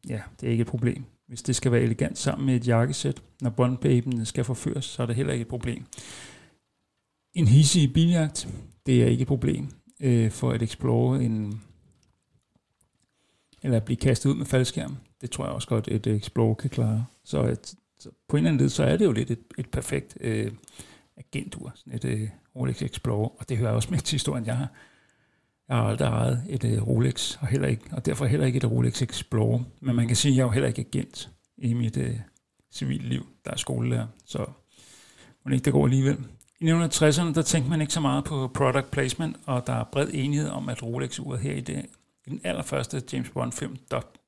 Ja, 0.09 0.21
det 0.41 0.47
er 0.47 0.51
ikke 0.51 0.63
et 0.63 0.69
problem. 0.69 1.05
Hvis 1.27 1.43
det 1.43 1.57
skal 1.57 1.73
være 1.73 1.83
elegant 1.83 2.19
sammen 2.19 2.47
med 2.47 2.57
et 2.57 2.69
jakkesæt, 2.69 3.23
når 3.41 3.51
bondbaben 3.51 4.27
skal 4.27 4.45
forføres, 4.45 4.85
så 4.85 5.03
er 5.03 5.07
det 5.07 5.17
heller 5.17 5.33
ikke 5.33 5.43
et 5.43 5.49
problem. 5.49 5.85
En 7.35 7.49
hissig 7.49 7.93
biljagt, 7.93 8.49
det 8.87 9.03
er 9.03 9.07
ikke 9.07 9.23
et 9.23 9.29
problem 9.29 9.69
øh, 10.01 10.31
for 10.31 10.51
at 10.51 10.63
explore 10.63 11.25
en, 11.25 11.63
eller 13.63 13.77
at 13.77 13.85
blive 13.85 13.97
kastet 13.97 14.31
ud 14.31 14.35
med 14.35 14.47
faldskærm. 14.47 14.97
Det 15.21 15.31
tror 15.31 15.45
jeg 15.45 15.55
også 15.55 15.69
godt, 15.69 15.89
et 15.89 16.07
øh, 16.07 16.17
Explorer 16.17 16.55
kan 16.55 16.71
klare. 16.71 17.07
Så, 17.25 17.43
øh, 17.43 17.53
et, 17.53 17.75
så 17.99 18.11
på 18.29 18.37
en 18.37 18.39
eller 18.39 18.51
anden 18.51 18.61
led, 18.61 18.69
så 18.69 18.85
er 18.85 18.97
det 18.97 19.05
jo 19.05 19.13
lidt 19.13 19.31
et, 19.31 19.45
et 19.59 19.71
perfekt 19.71 20.19
øh, 20.21 20.53
agentur, 21.17 21.73
sådan 21.75 21.95
et 21.95 22.05
øh, 22.05 22.29
Rolex 22.57 22.83
Explorer, 22.83 23.29
og 23.29 23.49
det 23.49 23.57
hører 23.59 23.73
også 23.73 23.89
med 23.91 23.99
til 23.99 24.15
historien, 24.15 24.47
jeg 24.47 24.57
har. 24.57 24.69
Jeg 25.69 25.77
har 25.77 25.85
aldrig 25.85 26.07
ejet 26.07 26.45
et 26.49 26.65
øh, 26.65 26.89
Rolex, 26.89 27.37
og, 27.41 27.47
heller 27.47 27.69
ikke, 27.69 27.85
og 27.93 28.07
derfor 28.07 28.27
heller 28.27 28.47
ikke 28.47 28.57
et 28.57 28.71
Rolex 28.71 29.03
Explorer. 29.03 29.61
Men 29.81 29.97
man 29.97 30.07
kan 30.07 30.17
sige, 30.17 30.33
at 30.33 30.37
jeg 30.37 30.43
er 30.43 30.47
jo 30.47 30.51
heller 30.51 30.69
ikke 30.69 30.87
agent 30.93 31.31
i 31.59 31.75
mit 31.75 31.97
øh, 31.97 32.17
civile 32.73 33.09
liv, 33.09 33.27
der 33.45 33.51
er 33.51 33.57
skolelærer, 33.57 34.07
så 34.25 34.47
må 35.45 35.53
ikke 35.53 35.65
det 35.65 35.73
går 35.73 35.85
alligevel. 35.85 36.19
I 36.61 36.65
1960'erne, 36.65 37.35
der 37.35 37.43
tænkte 37.43 37.71
man 37.71 37.81
ikke 37.81 37.93
så 37.93 38.01
meget 38.01 38.25
på 38.25 38.51
product 38.55 38.91
placement, 38.91 39.37
og 39.47 39.67
der 39.67 39.73
er 39.73 39.85
bred 39.85 40.09
enighed 40.13 40.49
om, 40.49 40.69
at 40.69 40.83
Rolex-uret 40.83 41.41
her 41.41 41.53
i, 41.55 41.61
det, 41.61 41.87
i 42.27 42.31
den 42.31 42.41
allerførste 42.45 43.03
James 43.13 43.31
Bond-film, 43.31 43.77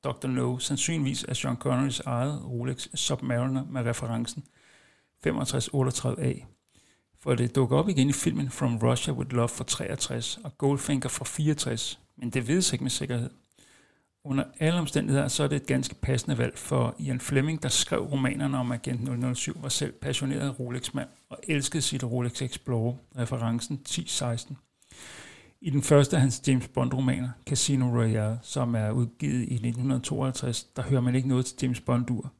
Dr. 0.03 0.27
No, 0.27 0.57
sandsynligvis 0.57 1.25
er 1.27 1.33
Sean 1.33 1.55
Connerys 1.55 1.99
eget 1.99 2.45
Rolex 2.45 2.87
Submariner 2.93 3.63
med 3.69 3.85
referencen 3.85 4.43
6538A. 5.27 6.45
For 7.25 7.35
det 7.35 7.55
dukker 7.55 7.77
op 7.77 7.89
igen 7.89 8.09
i 8.09 8.13
filmen 8.13 8.49
From 8.49 8.77
Russia 8.77 9.13
with 9.13 9.33
Love 9.33 9.49
fra 9.49 9.63
63 9.63 10.39
og 10.43 10.57
Goldfinger 10.57 11.09
fra 11.09 11.25
64, 11.25 11.99
men 12.17 12.29
det 12.29 12.47
vides 12.47 12.73
ikke 12.73 12.83
med 12.83 12.91
sikkerhed. 12.91 13.29
Under 14.25 14.43
alle 14.59 14.79
omstændigheder, 14.79 15.27
så 15.27 15.43
er 15.43 15.47
det 15.47 15.55
et 15.55 15.67
ganske 15.67 15.95
passende 15.95 16.37
valg 16.37 16.57
for 16.57 16.95
Ian 16.99 17.19
Fleming, 17.19 17.63
der 17.63 17.69
skrev 17.69 18.01
romanerne 18.01 18.57
om 18.57 18.71
Agent 18.71 19.37
007, 19.37 19.57
var 19.61 19.69
selv 19.69 19.91
passioneret 19.91 20.59
Rolex-mand 20.59 21.07
og 21.29 21.39
elskede 21.47 21.81
sit 21.81 22.03
Rolex 22.03 22.41
Explorer, 22.41 22.95
referencen 23.17 23.75
1016. 23.75 24.57
I 25.61 25.69
den 25.69 25.83
første 25.83 26.15
af 26.15 26.21
hans 26.21 26.41
James 26.47 26.67
Bond-romaner, 26.67 27.29
Casino 27.45 27.85
Royale, 27.85 28.39
som 28.41 28.75
er 28.75 28.91
udgivet 28.91 29.39
i 29.39 29.53
1952, 29.53 30.63
der 30.63 30.81
hører 30.81 31.01
man 31.01 31.15
ikke 31.15 31.27
noget 31.27 31.45
til 31.45 31.57
James 31.61 31.81
Bond-ur. 31.81 32.33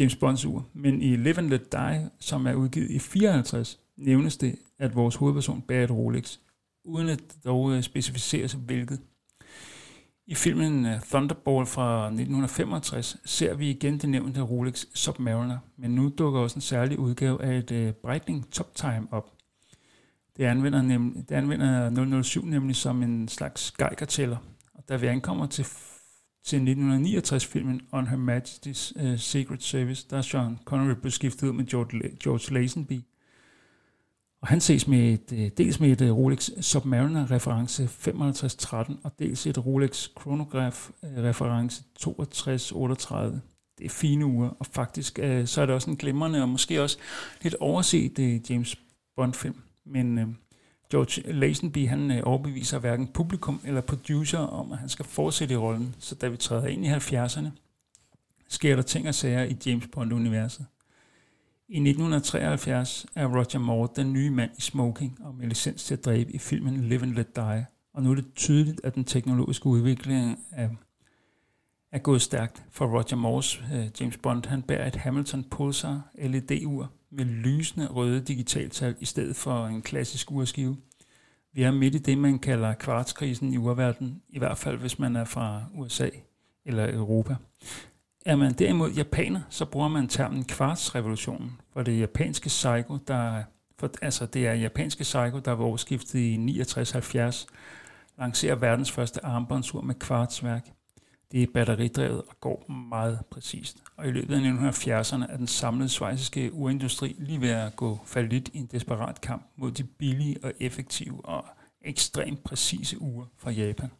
James 0.00 0.16
Bonds 0.16 0.44
ur. 0.44 0.66
Men 0.74 1.02
i 1.02 1.16
Live 1.16 1.38
and 1.38 1.48
Let 1.48 1.72
Die, 1.72 2.10
som 2.20 2.46
er 2.46 2.54
udgivet 2.54 2.90
i 2.90 2.98
54, 2.98 3.78
nævnes 3.96 4.36
det, 4.36 4.58
at 4.78 4.94
vores 4.94 5.14
hovedperson 5.14 5.62
bærer 5.62 5.84
et 5.84 5.90
Rolex, 5.90 6.38
uden 6.84 7.08
at 7.08 7.20
dog 7.44 7.72
øh, 7.72 7.82
specificeres 7.82 8.52
hvilket. 8.52 9.00
I 10.26 10.34
filmen 10.34 10.86
øh, 10.86 11.00
Thunderball 11.00 11.66
fra 11.66 12.04
1965 12.04 13.16
ser 13.24 13.54
vi 13.54 13.70
igen 13.70 13.98
det 13.98 14.08
nævnte 14.08 14.40
Rolex 14.40 14.84
Submariner, 14.94 15.58
men 15.76 15.90
nu 15.90 16.12
dukker 16.18 16.40
også 16.40 16.56
en 16.56 16.60
særlig 16.60 16.98
udgave 16.98 17.42
af 17.42 17.58
et 17.58 17.70
øh, 17.70 17.92
Breitling 17.92 18.50
Top 18.50 18.74
Time 18.74 19.06
op. 19.10 19.32
Det 20.36 20.44
anvender, 20.44 20.82
nemlig, 20.82 21.28
det 21.28 21.34
anvender 21.34 22.22
007 22.22 22.44
nemlig 22.44 22.76
som 22.76 23.02
en 23.02 23.28
slags 23.28 23.70
geigertæller, 23.70 24.36
og 24.74 24.88
da 24.88 24.96
vi 24.96 25.06
ankommer 25.06 25.46
til, 25.46 25.66
til 26.44 26.56
1969-filmen 26.56 27.80
On 27.92 28.06
Her 28.06 28.16
Majesty's 28.16 29.04
uh, 29.04 29.18
Secret 29.18 29.62
Service, 29.62 30.06
der 30.10 30.16
er 30.16 30.22
Sean 30.22 30.58
Connery 30.64 30.94
blevet 30.94 31.12
skiftet 31.12 31.48
ud 31.48 31.52
med 31.52 31.66
George, 31.66 32.16
George 32.22 32.54
Lazenby, 32.54 33.00
og 34.46 34.50
han 34.50 34.60
ses 34.60 34.88
med 34.88 35.12
et, 35.12 35.32
øh, 35.32 35.50
dels 35.56 35.80
med 35.80 35.90
et 35.90 36.00
øh, 36.00 36.12
Rolex 36.12 36.50
Submariner 36.60 37.30
reference 37.30 37.88
5513 37.88 38.98
og 39.02 39.12
dels 39.18 39.46
et 39.46 39.66
Rolex 39.66 40.08
Chronograph-reference 40.20 41.82
øh, 41.82 42.00
6238. 42.00 43.40
Det 43.78 43.84
er 43.84 43.88
fine 43.88 44.26
uger, 44.26 44.48
og 44.48 44.66
faktisk 44.66 45.18
så 45.44 45.60
er 45.62 45.66
det 45.66 45.74
også 45.74 45.90
en 45.90 45.96
glimrende 45.96 46.42
og 46.42 46.48
måske 46.48 46.82
også 46.82 46.98
lidt 47.42 47.54
overset 47.54 48.40
James 48.50 48.76
Bond-film. 49.16 49.62
Men 49.86 50.36
George 50.90 51.32
Lazenby 51.32 51.88
han 51.88 52.24
overbeviser 52.24 52.78
hverken 52.78 53.06
publikum 53.06 53.60
eller 53.64 53.80
producer 53.80 54.38
om, 54.38 54.72
at 54.72 54.78
han 54.78 54.88
skal 54.88 55.04
fortsætte 55.04 55.54
i 55.54 55.56
rollen. 55.56 55.94
Så 55.98 56.14
da 56.14 56.28
vi 56.28 56.36
træder 56.36 56.66
ind 56.66 56.86
i 56.86 56.88
70'erne, 56.88 57.48
sker 58.48 58.76
der 58.76 58.82
ting 58.82 59.08
og 59.08 59.14
sager 59.14 59.42
i 59.42 59.56
James 59.66 59.86
Bond-universet. 59.92 60.66
I 61.68 61.76
1973 61.76 63.06
er 63.14 63.26
Roger 63.26 63.58
Moore 63.58 63.88
den 63.96 64.12
nye 64.12 64.30
mand 64.30 64.50
i 64.58 64.60
smoking 64.60 65.18
og 65.20 65.34
med 65.34 65.46
licens 65.46 65.84
til 65.84 65.94
at 65.94 66.04
dræbe 66.04 66.32
i 66.32 66.38
filmen 66.38 66.80
Live 66.88 67.02
and 67.02 67.14
Let 67.14 67.36
Die. 67.36 67.66
Og 67.94 68.02
nu 68.02 68.10
er 68.10 68.14
det 68.14 68.34
tydeligt, 68.34 68.80
at 68.84 68.94
den 68.94 69.04
teknologiske 69.04 69.66
udvikling 69.66 70.38
er, 70.52 70.68
er 71.92 71.98
gået 71.98 72.22
stærkt. 72.22 72.64
For 72.70 72.86
Roger 72.86 73.16
Moores 73.16 73.58
uh, 73.58 74.00
James 74.00 74.16
Bond, 74.16 74.46
han 74.46 74.62
bærer 74.62 74.86
et 74.86 74.96
Hamilton 74.96 75.44
Pulsar 75.44 76.10
LED-ur 76.14 76.92
med 77.10 77.24
lysende 77.24 77.86
røde 77.86 78.20
digitaltal 78.20 78.94
i 79.00 79.04
stedet 79.04 79.36
for 79.36 79.66
en 79.66 79.82
klassisk 79.82 80.32
urskive. 80.32 80.76
Vi 81.52 81.62
er 81.62 81.70
midt 81.70 81.94
i 81.94 81.98
det, 81.98 82.18
man 82.18 82.38
kalder 82.38 82.74
kvartskrisen 82.74 83.52
i 83.52 83.58
urverdenen, 83.58 84.22
i 84.28 84.38
hvert 84.38 84.58
fald 84.58 84.78
hvis 84.78 84.98
man 84.98 85.16
er 85.16 85.24
fra 85.24 85.64
USA 85.74 86.08
eller 86.64 86.94
Europa. 86.94 87.36
Er 88.26 88.36
man 88.36 88.52
derimod 88.52 88.90
japaner, 88.90 89.40
så 89.50 89.64
bruger 89.64 89.88
man 89.88 90.08
termen 90.08 90.44
kvartsrevolutionen, 90.44 91.52
for 91.72 91.82
det 91.82 92.00
japanske 92.00 92.46
psycho, 92.46 92.98
der 93.08 93.42
for, 93.78 93.90
altså 94.02 94.26
det 94.26 94.46
er 94.46 94.52
japanske 94.52 95.04
Seiko, 95.04 95.38
der 95.38 95.52
var 95.52 95.64
overskiftet 95.64 96.18
i 96.18 96.36
69-70, 96.36 97.46
lancerer 98.18 98.54
verdens 98.54 98.92
første 98.92 99.24
armbåndsur 99.24 99.80
med 99.80 99.94
kvartsværk. 99.94 100.68
Det 101.32 101.42
er 101.42 101.46
batteridrevet 101.54 102.22
og 102.22 102.40
går 102.40 102.70
meget 102.70 103.18
præcist. 103.30 103.82
Og 103.96 104.08
i 104.08 104.10
løbet 104.10 104.34
af 104.34 104.40
1970'erne 104.40 105.32
er 105.32 105.36
den 105.36 105.46
samlede 105.46 105.88
svejsiske 105.88 106.52
urindustri 106.52 107.16
lige 107.18 107.40
ved 107.40 107.50
at 107.50 107.76
gå 107.76 107.98
fallit 108.04 108.48
i 108.52 108.58
en 108.58 108.66
desperat 108.66 109.20
kamp 109.20 109.46
mod 109.56 109.70
de 109.70 109.84
billige 109.84 110.36
og 110.42 110.52
effektive 110.60 111.24
og 111.24 111.44
ekstremt 111.82 112.44
præcise 112.44 113.00
ure 113.00 113.26
fra 113.38 113.50
Japan. 113.50 113.90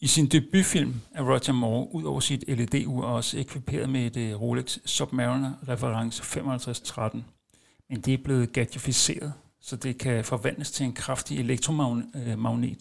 I 0.00 0.06
sin 0.06 0.26
debutfilm 0.26 0.94
er 1.14 1.22
Roger 1.22 1.52
Moore 1.52 1.94
ud 1.94 2.04
over 2.04 2.20
sit 2.20 2.44
LED-ur 2.48 3.04
også 3.04 3.38
ekviperet 3.38 3.90
med 3.90 4.06
et 4.06 4.16
øh, 4.16 4.40
Rolex 4.40 4.78
Submariner 4.84 5.52
reference 5.68 6.22
5513. 6.22 7.24
Men 7.90 8.00
det 8.00 8.14
er 8.14 8.18
blevet 8.24 8.52
gadgetificeret, 8.52 9.32
så 9.60 9.76
det 9.76 9.98
kan 9.98 10.24
forvandles 10.24 10.70
til 10.70 10.86
en 10.86 10.92
kraftig 10.92 11.38
elektromagnet. 11.38 12.06
Øh, 12.14 12.76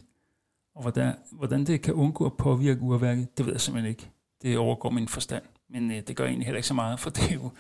Og 0.76 0.82
hvordan, 0.82 1.14
hvordan 1.32 1.66
det 1.66 1.82
kan 1.82 1.94
undgå 1.94 2.26
at 2.26 2.38
påvirke 2.38 2.82
urværket, 2.82 3.38
det 3.38 3.46
ved 3.46 3.54
jeg 3.54 3.62
simpelthen 3.62 3.90
ikke. 3.90 4.10
Det 4.42 4.58
overgår 4.58 4.90
min 4.90 5.08
forstand. 5.08 5.44
Men 5.70 5.92
øh, 5.92 6.02
det 6.08 6.16
gør 6.16 6.26
egentlig 6.26 6.46
heller 6.46 6.58
ikke 6.58 6.68
så 6.68 6.74
meget, 6.74 7.00
for 7.00 7.10
det 7.10 7.30
er 7.32 7.34
jo 7.34 7.52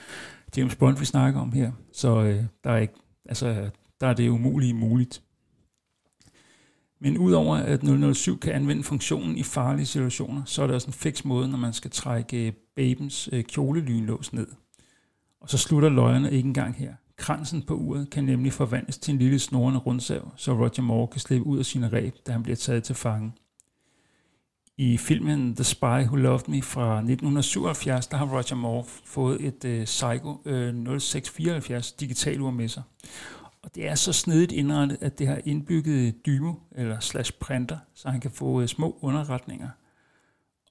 James 0.57 0.75
Bond, 0.75 0.97
vi 0.97 1.05
snakker 1.05 1.39
om 1.41 1.51
her. 1.51 1.71
Så 1.93 2.23
øh, 2.23 2.43
der, 2.63 2.71
er 2.71 2.77
ikke, 2.77 2.93
altså, 3.25 3.69
der 4.01 4.07
er 4.07 4.13
det 4.13 4.29
umulige 4.29 4.73
muligt. 4.73 5.21
Men 6.99 7.17
udover 7.17 7.55
at 7.55 8.15
007 8.15 8.39
kan 8.39 8.53
anvende 8.53 8.83
funktionen 8.83 9.37
i 9.37 9.43
farlige 9.43 9.85
situationer, 9.85 10.41
så 10.45 10.63
er 10.63 10.67
det 10.67 10.75
også 10.75 10.87
en 10.87 10.93
fix 10.93 11.25
måde, 11.25 11.49
når 11.49 11.57
man 11.57 11.73
skal 11.73 11.91
trække 11.91 12.53
babens 12.75 13.29
øh, 13.31 13.43
kjolelynlås 13.43 14.33
ned. 14.33 14.47
Og 15.41 15.49
så 15.49 15.57
slutter 15.57 15.89
løjerne 15.89 16.31
ikke 16.31 16.47
engang 16.47 16.75
her. 16.75 16.93
Kransen 17.17 17.61
på 17.61 17.73
uret 17.73 18.09
kan 18.09 18.23
nemlig 18.23 18.53
forvandles 18.53 18.97
til 18.97 19.11
en 19.11 19.19
lille 19.19 19.39
snorende 19.39 19.79
rundsav, 19.79 20.31
så 20.35 20.53
Roger 20.53 20.81
Moore 20.81 21.07
kan 21.07 21.19
slippe 21.19 21.47
ud 21.47 21.59
af 21.59 21.65
sine 21.65 21.87
ræb, 21.87 22.15
da 22.27 22.31
han 22.31 22.43
bliver 22.43 22.55
taget 22.55 22.83
til 22.83 22.95
fange. 22.95 23.31
I 24.79 24.97
filmen 24.97 25.55
The 25.55 25.63
Spy 25.63 25.83
Who 25.83 26.15
Loved 26.15 26.47
Me 26.47 26.61
fra 26.61 26.97
1977, 26.97 28.07
der 28.07 28.17
har 28.17 28.25
Roger 28.25 28.55
Moore 28.55 28.85
fået 29.05 29.45
et 29.45 29.79
uh, 29.79 29.83
Psycho 29.83 30.29
uh, 30.29 30.99
0674 30.99 31.91
digitalur 31.91 32.51
med 32.51 32.67
sig. 32.67 32.83
Og 33.67 33.75
det 33.75 33.87
er 33.87 33.95
så 33.95 34.13
snedigt 34.13 34.51
indrettet, 34.51 34.97
at 35.01 35.19
det 35.19 35.27
har 35.27 35.41
indbygget 35.45 36.25
dymo 36.25 36.53
eller 36.71 36.99
slash 36.99 37.33
printer, 37.39 37.77
så 37.93 38.09
han 38.09 38.19
kan 38.21 38.31
få 38.31 38.45
uh, 38.45 38.65
små 38.65 38.97
underretninger. 39.01 39.69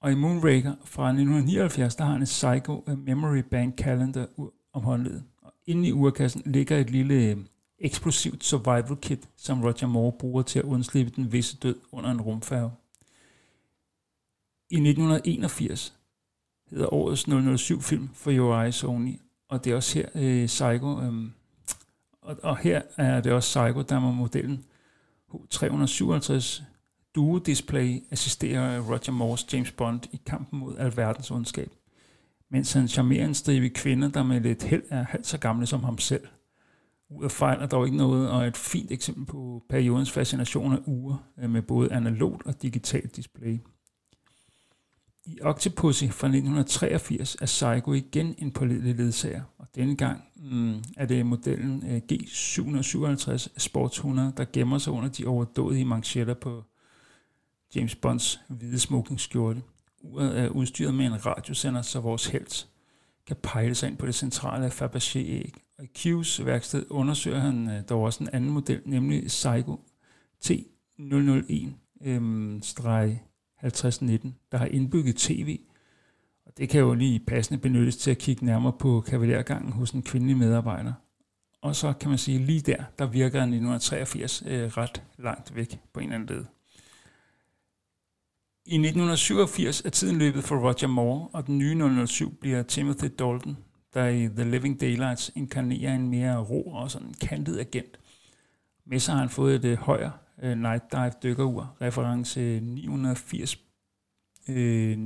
Og 0.00 0.12
i 0.12 0.14
Moonraker 0.14 0.74
fra 0.84 1.08
1979, 1.08 1.96
der 1.96 2.04
har 2.04 2.12
han 2.12 2.22
et 2.22 2.26
Psycho 2.26 2.84
øh, 2.88 2.98
Memory 2.98 3.38
Bank 3.50 3.78
Calendar 3.78 4.26
om 4.72 4.82
håndledet. 4.82 5.24
Og 5.42 5.54
inde 5.66 5.88
i 5.88 5.92
urkassen 5.92 6.42
ligger 6.46 6.78
et 6.78 6.90
lille 6.90 7.14
øh, 7.14 7.36
eksplosivt 7.78 8.44
survival 8.44 8.96
kit, 8.96 9.28
som 9.36 9.62
Roger 9.62 9.86
Moore 9.86 10.12
bruger 10.18 10.42
til 10.42 10.58
at 10.58 10.64
undslippe 10.64 11.12
den 11.16 11.32
visse 11.32 11.56
død 11.56 11.76
under 11.92 12.10
en 12.10 12.20
rumfærge. 12.20 12.70
I 14.70 14.74
1981 14.74 15.94
hedder 16.70 16.94
årets 16.94 17.28
007-film 17.28 18.08
for 18.14 18.30
Your 18.32 18.62
Eyes 18.62 18.84
Only, 18.84 19.14
og 19.48 19.64
det 19.64 19.72
er 19.72 19.76
også 19.76 19.98
her 19.98 20.08
øh, 20.14 20.46
Psycho 20.46 21.00
øh, 21.02 21.30
og, 22.26 22.36
og 22.42 22.56
her 22.56 22.82
er 22.96 23.20
det 23.20 23.32
også 23.32 23.50
Seiko, 23.50 23.82
der 23.82 24.00
med 24.00 24.12
modellen 24.12 24.64
H357 25.34 26.62
Duo 27.14 27.38
Display 27.38 28.02
assisterer 28.10 28.80
Roger 28.80 29.12
Moores 29.12 29.52
James 29.52 29.72
Bond 29.72 30.00
i 30.12 30.20
kampen 30.26 30.58
mod 30.58 30.78
alverdens 30.78 31.30
ondskab, 31.30 31.70
mens 32.50 32.72
han 32.72 32.88
charmerer 32.88 33.24
en 33.24 33.34
stribe 33.34 33.68
kvinder, 33.68 34.08
der 34.08 34.22
med 34.22 34.40
lidt 34.40 34.62
held 34.62 34.82
er 34.90 35.02
halvt 35.02 35.26
så 35.26 35.38
gamle 35.38 35.66
som 35.66 35.84
ham 35.84 35.98
selv. 35.98 36.26
Uret 37.10 37.32
fejler 37.32 37.66
dog 37.66 37.86
ikke 37.86 37.96
noget, 37.96 38.30
og 38.30 38.46
et 38.46 38.56
fint 38.56 38.90
eksempel 38.90 39.26
på 39.26 39.62
periodens 39.68 40.12
fascination 40.12 40.72
af 40.72 40.78
ure 40.86 41.18
øh, 41.38 41.50
med 41.50 41.62
både 41.62 41.92
analogt 41.92 42.46
og 42.46 42.62
digitalt 42.62 43.16
display. 43.16 43.58
I 45.26 45.38
Octopussy 45.42 46.04
fra 46.04 46.26
1983 46.26 47.36
er 47.40 47.46
Psycho 47.46 47.92
igen 47.92 48.34
en 48.38 48.50
pålidelig 48.50 48.94
ledsager, 48.94 49.42
og 49.58 49.66
denne 49.74 49.96
gang 49.96 50.24
mm, 50.36 50.74
er 50.96 51.06
det 51.06 51.26
modellen 51.26 52.02
G757 52.12 53.48
Sports 53.58 53.98
100, 53.98 54.32
der 54.36 54.44
gemmer 54.52 54.78
sig 54.78 54.92
under 54.92 55.08
de 55.08 55.26
overdådige 55.26 55.84
manchetter 55.84 56.34
på 56.34 56.64
James 57.74 57.94
Bonds 57.94 58.40
hvide 58.48 58.78
smokingskjorte. 58.78 59.62
Uret 60.02 60.38
er 60.38 60.48
udstyret 60.48 60.94
med 60.94 61.06
en 61.06 61.26
radiosender, 61.26 61.82
så 61.82 62.00
vores 62.00 62.26
helt 62.26 62.68
kan 63.26 63.36
pejle 63.42 63.74
sig 63.74 63.88
ind 63.88 63.96
på 63.96 64.06
det 64.06 64.14
centrale 64.14 64.66
Fabergé-æg. 64.70 65.52
Og 65.78 65.84
i 65.84 65.88
Q's 65.98 66.42
værksted 66.42 66.86
undersøger 66.90 67.38
han 67.38 67.70
øh, 67.70 67.82
dog 67.88 68.02
også 68.02 68.22
en 68.22 68.30
anden 68.32 68.50
model, 68.50 68.82
nemlig 68.84 69.26
Psycho 69.26 69.80
T001 70.44 71.68
øhm, 72.04 72.62
5019, 73.60 74.36
der 74.52 74.58
har 74.58 74.66
indbygget 74.66 75.16
tv, 75.16 75.60
og 76.46 76.52
det 76.58 76.68
kan 76.68 76.80
jo 76.80 76.94
lige 76.94 77.20
passende 77.20 77.60
benyttes 77.60 77.96
til 77.96 78.10
at 78.10 78.18
kigge 78.18 78.44
nærmere 78.46 78.72
på 78.72 79.00
kavalergangen 79.00 79.72
hos 79.72 79.90
en 79.90 80.02
kvindelig 80.02 80.36
medarbejder. 80.36 80.92
Og 81.60 81.76
så 81.76 81.92
kan 81.92 82.08
man 82.08 82.18
sige, 82.18 82.38
lige 82.38 82.60
der, 82.60 82.84
der 82.98 83.06
virker 83.06 83.38
1983 83.38 84.42
øh, 84.46 84.68
ret 84.68 85.02
langt 85.18 85.56
væk 85.56 85.80
på 85.92 86.00
en 86.00 86.06
eller 86.06 86.14
anden 86.14 86.36
led. 86.36 86.44
I 88.66 88.74
1987 88.74 89.80
er 89.80 89.90
tiden 89.90 90.18
løbet 90.18 90.44
for 90.44 90.56
Roger 90.56 90.86
Moore, 90.86 91.28
og 91.32 91.46
den 91.46 91.58
nye 91.58 92.06
007 92.06 92.34
bliver 92.40 92.62
Timothy 92.62 93.06
Dalton, 93.18 93.56
der 93.94 94.06
i 94.08 94.28
The 94.28 94.50
Living 94.50 94.80
Daylights 94.80 95.32
inkarnerer 95.34 95.94
en 95.94 96.08
mere 96.08 96.36
ro 96.36 96.72
og 96.72 96.90
sådan 96.90 97.14
kantet 97.20 97.58
agent. 97.58 97.98
Med 98.84 98.98
sig 98.98 99.14
har 99.14 99.20
han 99.20 99.30
fået 99.30 99.54
et 99.54 99.64
øh, 99.64 99.78
højere 99.78 100.12
øh, 100.42 100.58
Night 100.58 100.92
Dive 100.92 101.12
dykkerur, 101.22 101.76
reference 101.80 102.60
980 102.60 103.56
øh, 104.48 104.98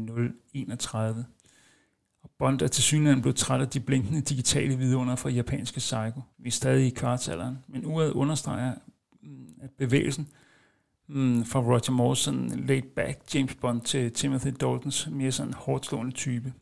031. 0.54 1.18
Øh, 1.18 1.24
og 2.22 2.30
Bond 2.38 2.62
er 2.62 2.66
til 2.66 2.82
synligheden 2.82 3.22
blevet 3.22 3.36
træt 3.36 3.60
af 3.60 3.68
de 3.68 3.80
blinkende 3.80 4.20
digitale 4.20 4.76
vidunder 4.76 5.16
fra 5.16 5.28
japanske 5.30 5.78
Psycho. 5.78 6.22
Vi 6.38 6.48
er 6.48 6.52
stadig 6.52 6.86
i 6.86 6.90
kvartalderen, 6.90 7.58
men 7.68 7.86
uret 7.86 8.10
understreger, 8.10 8.74
mm, 9.22 9.48
at 9.62 9.70
bevægelsen 9.78 10.28
mm, 11.08 11.44
fra 11.44 11.60
Roger 11.60 11.90
Morrison, 11.90 12.48
laid 12.48 12.82
back 12.82 13.34
James 13.34 13.54
Bond 13.54 13.80
til 13.80 14.12
Timothy 14.12 14.48
Daltons 14.60 15.08
mere 15.10 15.32
sådan 15.32 15.54
hårdt 15.54 15.86
slående 15.86 16.12
type. 16.12 16.52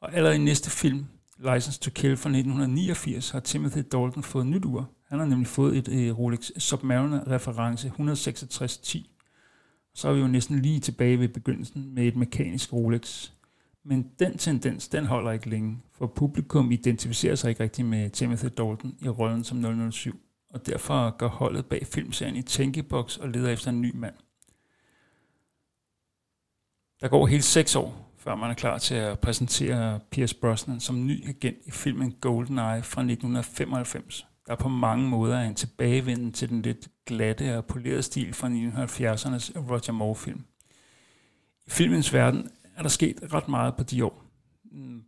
Og 0.00 0.14
allerede 0.14 0.36
i 0.36 0.44
næste 0.44 0.70
film, 0.70 1.06
License 1.42 1.80
to 1.80 1.90
Kill 1.90 2.16
fra 2.16 2.28
1989, 2.28 3.30
har 3.30 3.40
Timothy 3.40 3.78
Dalton 3.92 4.22
fået 4.22 4.46
nyt 4.46 4.64
ur. 4.64 4.90
Han 5.08 5.18
har 5.18 5.26
nemlig 5.26 5.46
fået 5.46 5.76
et 5.76 5.88
øh, 5.88 6.18
Rolex 6.18 6.50
Submariner-reference 6.58 7.88
16610. 7.88 9.10
Så 9.94 10.08
er 10.08 10.12
vi 10.12 10.20
jo 10.20 10.26
næsten 10.26 10.62
lige 10.62 10.80
tilbage 10.80 11.18
ved 11.18 11.28
begyndelsen 11.28 11.94
med 11.94 12.06
et 12.06 12.16
mekanisk 12.16 12.72
Rolex. 12.72 13.30
Men 13.84 14.10
den 14.18 14.38
tendens, 14.38 14.88
den 14.88 15.06
holder 15.06 15.30
ikke 15.30 15.50
længe, 15.50 15.78
for 15.92 16.06
publikum 16.06 16.70
identificerer 16.70 17.34
sig 17.34 17.48
ikke 17.48 17.62
rigtigt 17.62 17.88
med 17.88 18.10
Timothy 18.10 18.46
Dalton 18.46 18.94
i 19.00 19.08
rollen 19.08 19.44
som 19.44 19.92
007, 19.92 20.20
og 20.50 20.66
derfor 20.66 21.16
går 21.18 21.28
holdet 21.28 21.66
bag 21.66 21.86
filmserien 21.86 22.36
i 22.36 22.42
tænkeboks 22.42 23.16
og 23.16 23.28
leder 23.28 23.50
efter 23.50 23.70
en 23.70 23.80
ny 23.80 23.96
mand. 23.96 24.14
Der 27.00 27.08
går 27.08 27.26
hele 27.26 27.42
seks 27.42 27.76
år, 27.76 28.11
før 28.24 28.34
man 28.34 28.50
er 28.50 28.54
klar 28.54 28.78
til 28.78 28.94
at 28.94 29.18
præsentere 29.18 30.00
Pierce 30.10 30.36
Brosnan 30.36 30.80
som 30.80 31.06
ny 31.06 31.28
agent 31.28 31.56
i 31.66 31.70
filmen 31.70 32.12
GoldenEye 32.20 32.82
fra 32.82 33.00
1995, 33.00 34.26
der 34.46 34.54
på 34.54 34.68
mange 34.68 35.08
måder 35.08 35.38
er 35.38 35.44
en 35.44 35.54
tilbagevenden 35.54 36.32
til 36.32 36.48
den 36.48 36.62
lidt 36.62 36.88
glatte 37.06 37.58
og 37.58 37.64
polerede 37.64 38.02
stil 38.02 38.34
fra 38.34 38.48
1970'ernes 38.48 39.70
Roger 39.70 39.92
Moore-film. 39.92 40.44
I 41.66 41.70
filmens 41.70 42.14
verden 42.14 42.48
er 42.76 42.82
der 42.82 42.88
sket 42.88 43.16
ret 43.32 43.48
meget 43.48 43.76
på 43.76 43.82
de 43.82 44.04
år. 44.04 44.24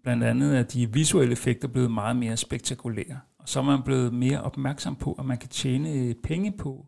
Blandt 0.02 0.24
andet 0.24 0.58
er 0.58 0.62
de 0.62 0.92
visuelle 0.92 1.32
effekter 1.32 1.68
blevet 1.68 1.90
meget 1.90 2.16
mere 2.16 2.36
spektakulære, 2.36 3.20
og 3.38 3.48
så 3.48 3.58
er 3.60 3.64
man 3.64 3.82
blevet 3.82 4.14
mere 4.14 4.42
opmærksom 4.42 4.96
på, 4.96 5.12
at 5.12 5.24
man 5.24 5.38
kan 5.38 5.48
tjene 5.48 6.14
penge 6.22 6.52
på 6.58 6.86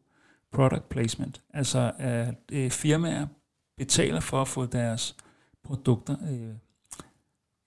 product 0.52 0.88
placement, 0.88 1.42
altså 1.54 1.92
at 1.98 2.34
øh, 2.52 2.70
firmaer 2.70 3.26
betaler 3.78 4.20
for 4.20 4.40
at 4.40 4.48
få 4.48 4.66
deres 4.66 5.16
produkter 5.66 6.16
øh, 6.30 6.54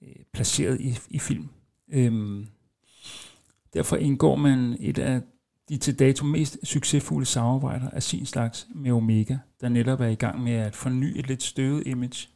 øh, 0.02 0.16
placeret 0.34 0.82
i, 0.82 1.00
i 1.10 1.20
film. 1.20 1.50
Øhm, 1.92 2.48
derfor 3.74 3.96
indgår 3.96 4.36
man 4.36 4.78
et 4.80 5.00
af 5.00 5.22
de 5.70 5.78
til 5.78 6.00
dato 6.00 6.26
mest 6.26 6.58
succesfulde 6.64 7.26
samarbejder 7.26 7.90
af 7.90 8.04
sin 8.04 8.26
slags 8.26 8.68
med 8.76 8.92
Omega, 8.92 9.38
der 9.62 9.70
netop 9.70 10.02
er 10.02 10.08
i 10.08 10.16
gang 10.16 10.44
med 10.44 10.54
at 10.54 10.76
forny 10.76 11.20
et 11.20 11.28
lidt 11.28 11.44
støvet 11.44 11.88
image. 11.88 12.28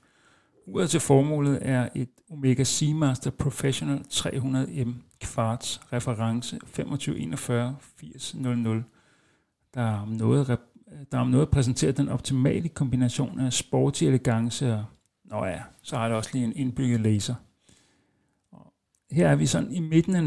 Uret 0.67 0.89
til 0.89 0.99
formålet 0.99 1.59
er 1.61 1.89
et 1.95 2.09
Omega 2.31 2.63
Seamaster 2.63 3.31
Professional 3.31 4.03
300M 4.11 4.89
kvarts 5.19 5.81
reference 5.93 6.59
2541 6.59 7.75
8000, 8.03 8.83
der 9.73 9.85
om 9.85 10.07
noget, 10.07 10.59
der 11.11 11.17
om 11.19 11.27
noget 11.27 11.49
præsenterer 11.49 11.91
den 11.91 12.09
optimale 12.09 12.69
kombination 12.69 13.39
af 13.39 13.53
sporty 13.53 14.03
elegance 14.03 14.73
og 14.73 14.85
Nå 15.33 15.45
ja, 15.45 15.61
så 15.81 15.97
har 15.97 16.07
det 16.07 16.17
også 16.17 16.29
lige 16.33 16.45
en 16.45 16.53
indbygget 16.55 16.99
laser. 16.99 17.35
Her 19.11 19.27
er 19.29 19.35
vi 19.35 19.45
sådan 19.45 19.71
i 19.71 19.79
midten 19.79 20.15
af 20.15 20.21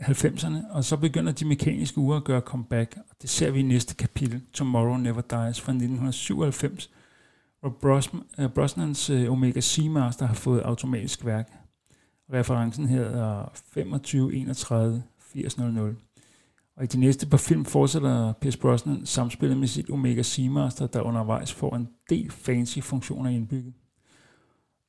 90'erne, 0.00 0.56
øh, 0.56 0.62
og 0.70 0.84
så 0.84 0.96
begynder 0.96 1.32
de 1.32 1.44
mekaniske 1.44 1.98
ure 1.98 2.16
at 2.16 2.24
gøre 2.24 2.40
comeback, 2.40 2.96
og 3.10 3.16
det 3.22 3.30
ser 3.30 3.50
vi 3.50 3.58
i 3.58 3.62
næste 3.62 3.94
kapitel, 3.94 4.42
Tomorrow 4.52 4.96
Never 4.96 5.20
Dies 5.20 5.60
fra 5.60 5.72
1997, 5.72 6.90
hvor 7.60 7.68
øh, 8.38 8.48
Brosnans 8.48 9.10
øh, 9.10 9.32
Omega 9.32 9.60
Seamaster 9.60 10.26
har 10.26 10.34
fået 10.34 10.60
automatisk 10.60 11.24
værk. 11.24 11.52
Referencen 12.32 12.86
hedder 12.86 13.52
2531 13.54 15.02
8000. 15.34 15.96
Og 16.76 16.84
i 16.84 16.86
de 16.86 17.00
næste 17.00 17.26
par 17.26 17.36
film 17.36 17.64
fortsætter 17.64 18.32
Pierce 18.32 18.58
Brosnan 18.58 19.06
samspillet 19.06 19.58
med 19.58 19.68
sit 19.68 19.90
Omega 19.90 20.22
Seamaster, 20.22 20.86
der 20.86 21.00
undervejs 21.00 21.52
får 21.52 21.76
en 21.76 21.88
del 22.10 22.30
fancy 22.30 22.78
funktioner 22.78 23.30
indbygget. 23.30 23.72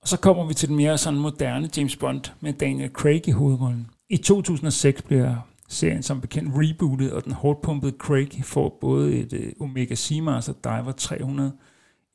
Og 0.02 0.08
så 0.08 0.20
kommer 0.20 0.48
vi 0.48 0.54
til 0.54 0.70
den 0.70 0.76
mere 0.76 0.98
sådan 0.98 1.20
moderne 1.20 1.70
James 1.78 1.96
Bond 1.96 2.22
med 2.40 2.54
Daniel 2.54 2.90
Craig 2.90 3.28
i 3.28 3.32
hovedrollen. 3.32 3.88
I 4.10 4.18
2006 4.18 5.02
bliver 5.02 5.36
serien 5.70 6.04
som 6.04 6.22
bekendt 6.22 6.52
rebootet, 6.56 7.14
og 7.14 7.24
den 7.24 7.32
hårdt 7.32 7.62
pumpede 7.62 7.96
Craig 7.98 8.30
får 8.44 8.78
både 8.82 9.16
et 9.16 9.34
uh, 9.34 9.68
Omega 9.68 9.96
Seamaster 9.96 10.54
Diver 10.54 10.92
300 10.92 11.52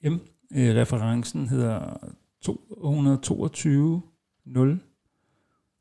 M. 0.04 0.12
Uh, 0.12 0.18
referencen 0.50 1.48
hedder 1.48 1.96
222 2.42 4.02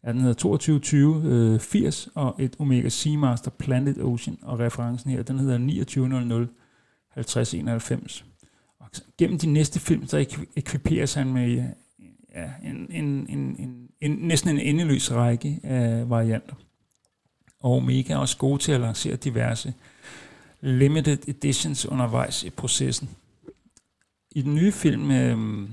Ja, 0.07 0.11
den 0.11 0.21
hedder 0.21 0.33
2220 0.33 1.59
80 1.59 2.07
øh, 2.07 2.11
og 2.15 2.35
et 2.39 2.55
Omega 2.59 2.89
Seamaster 2.89 3.51
Planet 3.51 3.97
Ocean, 3.97 4.37
og 4.41 4.59
referencen 4.59 5.11
her, 5.11 5.23
den 5.23 5.39
hedder 5.39 5.57
2900 5.57 6.47
5091. 7.13 8.25
Og 8.79 8.87
gennem 9.17 9.39
de 9.39 9.47
næste 9.47 9.79
film, 9.79 10.07
så 10.07 10.25
ekviperes 10.55 11.13
han 11.13 11.33
med 11.33 11.51
øh, 11.51 11.63
ja, 12.35 12.51
en, 12.63 12.87
en, 12.91 13.05
en, 13.29 13.55
en, 13.59 13.89
en, 14.01 14.11
næsten 14.11 14.49
en 14.49 14.59
endeløs 14.59 15.11
række 15.11 15.59
af 15.63 16.09
varianter. 16.09 16.55
Og 17.59 17.71
Omega 17.71 18.13
er 18.13 18.17
også 18.17 18.37
gode 18.37 18.61
til 18.61 18.71
at 18.71 18.81
lancere 18.81 19.15
diverse 19.15 19.73
limited 20.61 21.27
editions 21.27 21.85
undervejs 21.85 22.43
i 22.43 22.49
processen. 22.49 23.09
I 24.31 24.41
den 24.41 24.55
nye 24.55 24.71
film, 24.71 25.11
øh, 25.11 25.69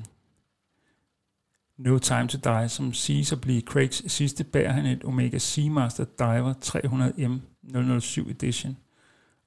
No 1.78 1.98
Time 1.98 2.28
to 2.28 2.38
Die, 2.44 2.68
som 2.68 2.92
siges 2.92 3.32
at 3.32 3.40
blive 3.40 3.60
Craigs 3.60 4.12
sidste, 4.12 4.44
bærer 4.44 4.72
han 4.72 4.86
et 4.86 5.04
Omega 5.04 5.38
Seamaster 5.38 6.04
Diver 6.04 6.54
300M 6.64 8.00
007 8.00 8.30
Edition. 8.30 8.76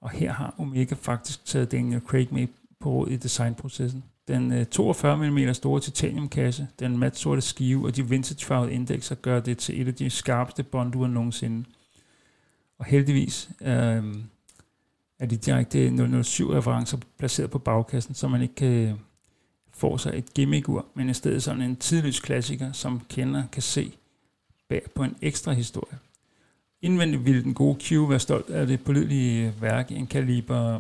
Og 0.02 0.10
her 0.10 0.34
har 0.34 0.56
Omega 0.58 0.96
faktisk 0.96 1.46
taget 1.46 1.72
Daniel 1.72 1.96
øh, 1.96 2.02
Craig 2.02 2.28
med 2.32 2.48
på 2.80 2.90
råd 2.90 3.08
i 3.08 3.16
designprocessen. 3.16 4.04
Den 4.28 4.52
øh, 4.52 4.66
42 4.66 5.30
mm 5.30 5.54
store 5.54 5.80
titaniumkasse, 5.80 6.68
den 6.80 6.98
mat 6.98 7.18
sorte 7.18 7.42
skive 7.42 7.86
og 7.86 7.96
de 7.96 8.10
vintage-farvede 8.10 8.74
indekser 8.74 9.16
gør 9.16 9.40
det 9.40 9.58
til 9.58 9.82
et 9.82 9.88
af 9.88 9.96
de 9.96 10.10
skarpeste 10.10 10.64
bonduer 10.64 11.08
nogensinde. 11.08 11.66
Og 12.80 12.86
heldigvis 12.86 13.50
øh, 13.62 14.04
er 15.20 15.26
de 15.30 15.38
direkte 15.38 15.88
007-referencer 15.88 16.98
placeret 17.18 17.52
på 17.52 17.60
bagkassen, 17.60 18.14
så 18.14 18.28
man 18.28 18.42
ikke 18.42 18.56
kan 18.56 19.00
får 19.78 19.98
sig 19.98 20.18
et 20.18 20.34
gimmickur, 20.34 20.86
men 20.94 21.10
i 21.10 21.14
stedet 21.14 21.44
sådan 21.44 21.62
en 21.62 21.76
tidløs 21.76 22.20
klassiker, 22.20 22.72
som 22.72 23.02
kender 23.10 23.44
kan 23.52 23.62
se 23.62 23.92
bag 24.70 24.82
på 24.96 25.04
en 25.04 25.16
ekstra 25.22 25.52
historie. 25.52 25.98
Indvendigt 26.82 27.26
ville 27.26 27.44
den 27.44 27.54
gode 27.54 27.80
Q 27.80 28.10
være 28.10 28.20
stolt 28.20 28.50
af 28.50 28.68
det 28.68 28.84
pålidelige 28.84 29.54
værk 29.62 29.92
i 29.92 29.96
en 29.96 30.08
kaliber 30.08 30.80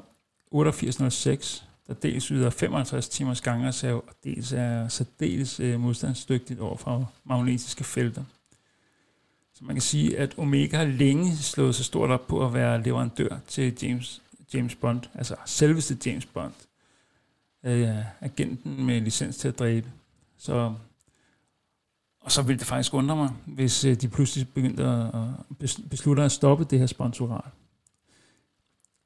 8806, 0.51 1.65
der 1.87 1.93
dels 1.93 2.25
yder 2.27 2.49
55 2.49 3.09
timers 3.09 3.41
gangreserve, 3.41 4.01
og 4.01 4.13
dels 4.23 4.53
er 4.53 4.87
særdeles 4.87 5.59
øh, 5.59 5.79
modstandsdygtigt 5.79 6.59
over 6.59 6.77
for 6.77 7.11
magnetiske 7.23 7.83
felter. 7.83 8.23
Så 9.53 9.65
man 9.65 9.75
kan 9.75 9.81
sige, 9.81 10.17
at 10.17 10.33
Omega 10.37 10.77
har 10.77 10.85
længe 10.85 11.37
slået 11.37 11.75
sig 11.75 11.85
stort 11.85 12.09
op 12.09 12.27
på 12.27 12.45
at 12.45 12.53
være 12.53 12.83
leverandør 12.83 13.37
til 13.47 13.77
James, 13.83 14.21
James 14.53 14.75
Bond, 14.75 15.01
altså 15.13 15.35
selveste 15.45 15.97
James 16.05 16.25
Bond. 16.25 16.53
Øh, 17.63 17.97
agenten 18.21 18.85
med 18.85 19.01
licens 19.01 19.37
til 19.37 19.47
at 19.47 19.59
dræbe. 19.59 19.91
Så, 20.37 20.73
og 22.19 22.31
så 22.31 22.41
ville 22.41 22.59
det 22.59 22.67
faktisk 22.67 22.93
undre 22.93 23.15
mig, 23.15 23.29
hvis 23.45 23.85
øh, 23.85 23.95
de 23.95 24.07
pludselig 24.07 24.47
begyndte 24.53 24.83
at 24.83 25.09
beslutte 25.89 26.23
at 26.23 26.31
stoppe 26.31 26.63
det 26.63 26.79
her 26.79 26.85
sponsorat. 26.85 27.51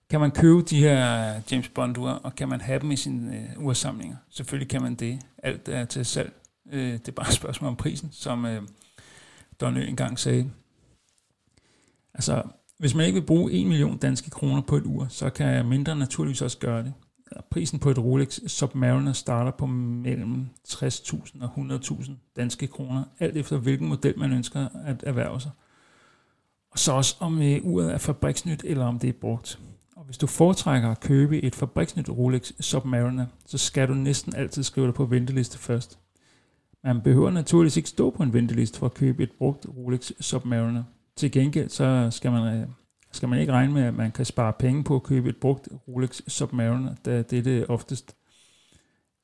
Kan 0.10 0.20
man 0.20 0.32
købe 0.32 0.62
de 0.62 0.80
her 0.80 1.36
øh, 1.36 1.42
James 1.52 1.70
Bond-ure, 1.70 2.20
og 2.20 2.36
kan 2.36 2.50
man 2.50 2.62
have 2.62 2.80
dem 2.80 2.92
i 2.92 2.96
sine 2.96 3.38
øh, 3.38 3.64
ursamlinger? 3.66 4.18
Selvfølgelig 4.30 4.70
kan 4.70 4.82
man 4.82 4.96
det. 4.96 5.20
Alt 5.44 5.70
er 5.70 5.86
til 5.86 6.06
salg. 6.06 6.34
Øh, 6.72 6.94
det 6.94 7.08
er 7.08 7.12
bare 7.12 7.28
et 7.28 7.34
spørgsmål 7.34 7.68
om 7.68 7.76
prisen, 7.76 8.10
som 8.12 8.46
øh, 8.46 8.62
Don 9.62 9.78
Ø 9.78 9.88
engang 9.88 10.20
sagde. 10.20 10.52
Altså, 12.14 12.44
hvis 12.78 12.96
man 12.96 13.06
ikke 13.06 13.20
vil 13.20 13.26
bruge 13.26 13.52
1 13.52 13.68
million 13.68 13.98
danske 13.98 14.30
kroner 14.30 14.62
på 14.62 14.78
et 14.78 14.86
ur, 14.86 15.08
så 15.10 15.30
kan 15.30 15.66
mindre 15.66 15.96
naturligvis 15.96 16.42
også 16.42 16.58
gøre 16.58 16.84
det. 16.84 16.94
Prisen 17.52 17.80
på 17.80 17.90
et 17.90 18.00
Rolex 18.00 18.40
Submariner 18.48 19.14
starter 19.14 19.52
på 19.52 19.66
mellem 19.66 20.46
60.000 20.68 21.44
og 21.44 21.50
100.000 21.58 22.12
danske 22.36 22.68
kroner, 22.68 23.04
alt 23.20 23.38
efter 23.38 23.58
hvilken 23.58 23.88
model 23.88 24.20
man 24.20 24.32
ønsker 24.32 24.68
at 24.86 25.04
erhverve 25.04 25.42
sig. 25.42 25.52
Og 26.72 26.80
så 26.80 26.92
også 26.92 27.16
om 27.20 27.42
øh, 27.42 27.60
uret 27.64 27.94
er 27.94 27.98
fabriksnyt, 27.98 28.64
eller 28.64 28.86
om 28.86 29.00
det 29.00 29.08
er 29.08 29.14
brugt. 29.22 29.60
Og 29.96 30.06
hvis 30.06 30.18
du 30.18 30.28
foretrækker 30.28 30.90
at 30.90 31.00
købe 31.00 31.44
et 31.44 31.56
fabriksnyt 31.56 32.10
Rolex 32.10 32.52
Submariner, 32.60 33.26
så 33.46 33.58
skal 33.58 33.88
du 33.88 33.94
næsten 33.94 34.36
altid 34.36 34.64
skrive 34.64 34.88
dig 34.88 34.94
på 34.94 35.06
venteliste 35.06 35.58
først. 35.58 36.00
Man 36.84 37.02
behøver 37.02 37.32
naturligvis 37.32 37.78
ikke 37.78 37.90
stå 37.90 38.10
på 38.10 38.24
en 38.24 38.34
venteliste 38.34 38.80
for 38.80 38.86
at 38.86 38.94
købe 38.94 39.24
et 39.24 39.32
brugt 39.32 39.66
Rolex 39.78 40.12
Submariner. 40.20 40.84
Til 41.16 41.32
gengæld 41.32 41.70
så 41.70 42.08
skal 42.12 42.32
man, 42.32 42.56
øh, 42.56 42.68
skal 43.12 43.30
man 43.30 43.40
ikke 43.40 43.52
regne 43.52 43.74
med, 43.74 43.84
at 43.84 43.94
man 43.94 44.12
kan 44.12 44.26
spare 44.26 44.54
penge 44.54 44.84
på 44.84 44.96
at 44.96 45.04
købe 45.04 45.30
et 45.30 45.38
brugt 45.38 45.70
Rolex 45.88 46.22
Submariner, 46.28 46.96
da 47.06 47.22
det 47.22 47.40
er 47.40 47.44
det 47.44 47.68
oftest. 47.68 48.16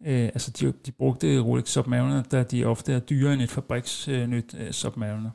Øh, 0.06 0.24
altså 0.24 0.52
de, 0.52 0.74
de 0.86 0.92
brugte 0.92 1.40
Rolex 1.40 1.70
Submariner, 1.70 2.24
da 2.24 2.44
de 2.44 2.66
ofte 2.66 2.94
er 2.94 3.00
dyrere 3.00 3.34
end 3.34 3.42
et 3.42 3.50
fabriksnyt 3.50 4.56
øh, 4.60 4.72
Submariner. 4.72 5.32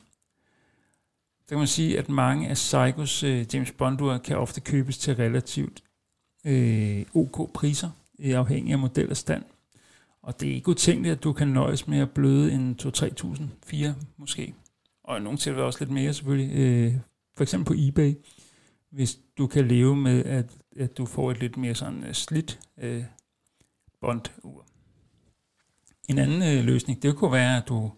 Der 1.49 1.49
kan 1.49 1.59
man 1.59 1.67
sige, 1.67 1.99
at 1.99 2.09
mange 2.09 2.49
af 2.49 2.57
Seikos 2.57 3.23
øh, 3.23 3.55
James 3.55 3.73
Bond 3.73 4.21
kan 4.21 4.37
ofte 4.37 4.61
købes 4.61 4.99
til 4.99 5.17
relativt 5.17 5.83
øh, 6.45 7.05
ok 7.15 7.53
priser, 7.53 7.91
øh, 8.19 8.39
afhængig 8.39 8.73
af 8.73 8.79
model 8.79 9.11
og 9.11 9.17
stand. 9.17 9.45
Og 10.23 10.41
det 10.41 10.51
er 10.51 10.55
ikke 10.55 10.69
utænkeligt, 10.69 11.13
at 11.13 11.25
du 11.25 11.33
kan 11.33 11.49
nøjes 11.49 11.89
med 11.89 11.99
at 11.99 12.11
bløde 12.11 12.53
en 12.53 12.79
2-3.000, 12.83 13.43
4 13.67 13.95
måske. 14.17 14.55
Og 15.05 15.19
i 15.19 15.21
nogle 15.21 15.39
tilfælde 15.39 15.67
også 15.67 15.79
lidt 15.81 15.91
mere 15.91 16.13
selvfølgelig. 16.13 16.59
Øh, 16.59 16.95
for 17.37 17.43
eksempel 17.43 17.67
på 17.67 17.75
eBay, 17.77 18.15
hvis 18.91 19.19
du 19.39 19.47
kan 19.47 19.69
leve 19.69 19.97
med, 19.97 20.25
at, 20.25 20.51
at 20.77 20.99
du 20.99 21.07
får 21.07 21.31
et 21.31 21.41
lidt 21.41 21.57
mere 21.57 21.75
sådan 21.75 22.05
uh, 22.05 22.13
slidt 22.13 22.61
uh, 22.83 23.05
bond-ur. 24.01 24.67
En 26.09 26.19
anden 26.19 26.59
uh, 26.59 26.65
løsning, 26.65 27.03
det 27.03 27.17
kunne 27.17 27.33
være, 27.33 27.57
at 27.57 27.69
du 27.69 27.93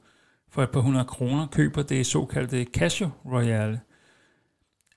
for 0.48 0.62
et 0.62 0.70
par 0.70 0.80
hundrede 0.80 1.04
kroner 1.04 1.46
køber 1.46 1.82
det 1.82 2.06
såkaldte 2.06 2.64
Casio 2.64 3.10
Royale. 3.24 3.80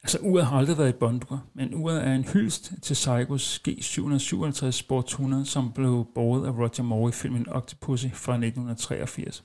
Altså 0.03 0.19
uret 0.21 0.45
har 0.45 0.57
aldrig 0.57 0.77
været 0.77 0.89
et 0.89 0.95
bondur, 0.95 1.43
men 1.53 1.75
uret 1.75 2.07
er 2.07 2.13
en 2.13 2.23
hyldst 2.23 2.73
til 2.81 2.95
Seikos 2.95 3.61
G757 3.67 4.71
Sport 4.71 5.05
100, 5.05 5.45
som 5.45 5.71
blev 5.71 6.07
båret 6.15 6.47
af 6.47 6.51
Roger 6.51 6.83
Moore 6.83 7.09
i 7.09 7.11
filmen 7.11 7.49
Octopussy 7.49 8.05
fra 8.13 8.33
1983. 8.33 9.43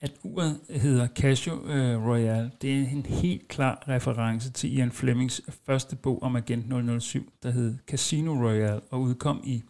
At 0.00 0.12
uret 0.22 0.60
hedder 0.70 1.08
Casio 1.08 1.66
øh, 1.66 2.06
Royale, 2.06 2.50
det 2.62 2.74
er 2.74 2.88
en 2.88 3.06
helt 3.06 3.48
klar 3.48 3.84
reference 3.88 4.50
til 4.50 4.76
Ian 4.76 4.92
Flemings 4.92 5.40
første 5.66 5.96
bog 5.96 6.22
om 6.22 6.36
Agent 6.36 7.02
007, 7.02 7.32
der 7.42 7.50
hed 7.50 7.78
Casino 7.86 8.32
Royale 8.32 8.80
og 8.80 9.00
udkom 9.00 9.40
i, 9.44 9.62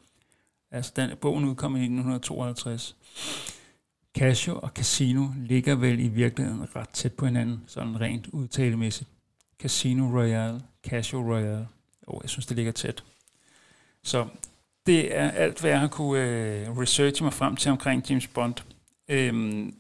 altså 0.70 0.92
den, 0.96 1.10
bogen 1.20 1.44
udkom 1.44 1.76
i 1.76 1.78
1952. 1.78 2.96
Casio 4.18 4.58
og 4.58 4.68
Casino 4.68 5.26
ligger 5.36 5.74
vel 5.74 6.00
i 6.00 6.08
virkeligheden 6.08 6.76
ret 6.76 6.88
tæt 6.88 7.12
på 7.12 7.26
hinanden, 7.26 7.64
sådan 7.66 8.00
rent 8.00 8.26
udtalemæssigt. 8.26 9.10
Casino 9.60 10.18
Royale, 10.18 10.60
Casio 10.86 11.18
Royale. 11.18 11.68
Jo, 12.08 12.20
jeg 12.22 12.30
synes, 12.30 12.46
det 12.46 12.56
ligger 12.56 12.72
tæt. 12.72 13.04
Så 14.02 14.26
det 14.86 15.16
er 15.16 15.30
alt, 15.30 15.60
hvad 15.60 15.70
jeg 15.70 15.80
har 15.80 15.88
kunne 15.88 16.22
øh, 16.22 16.78
researche 16.78 17.24
mig 17.24 17.32
frem 17.32 17.56
til 17.56 17.70
omkring 17.70 18.10
James 18.10 18.26
Bond. 18.26 18.54
Øhm, 19.08 19.74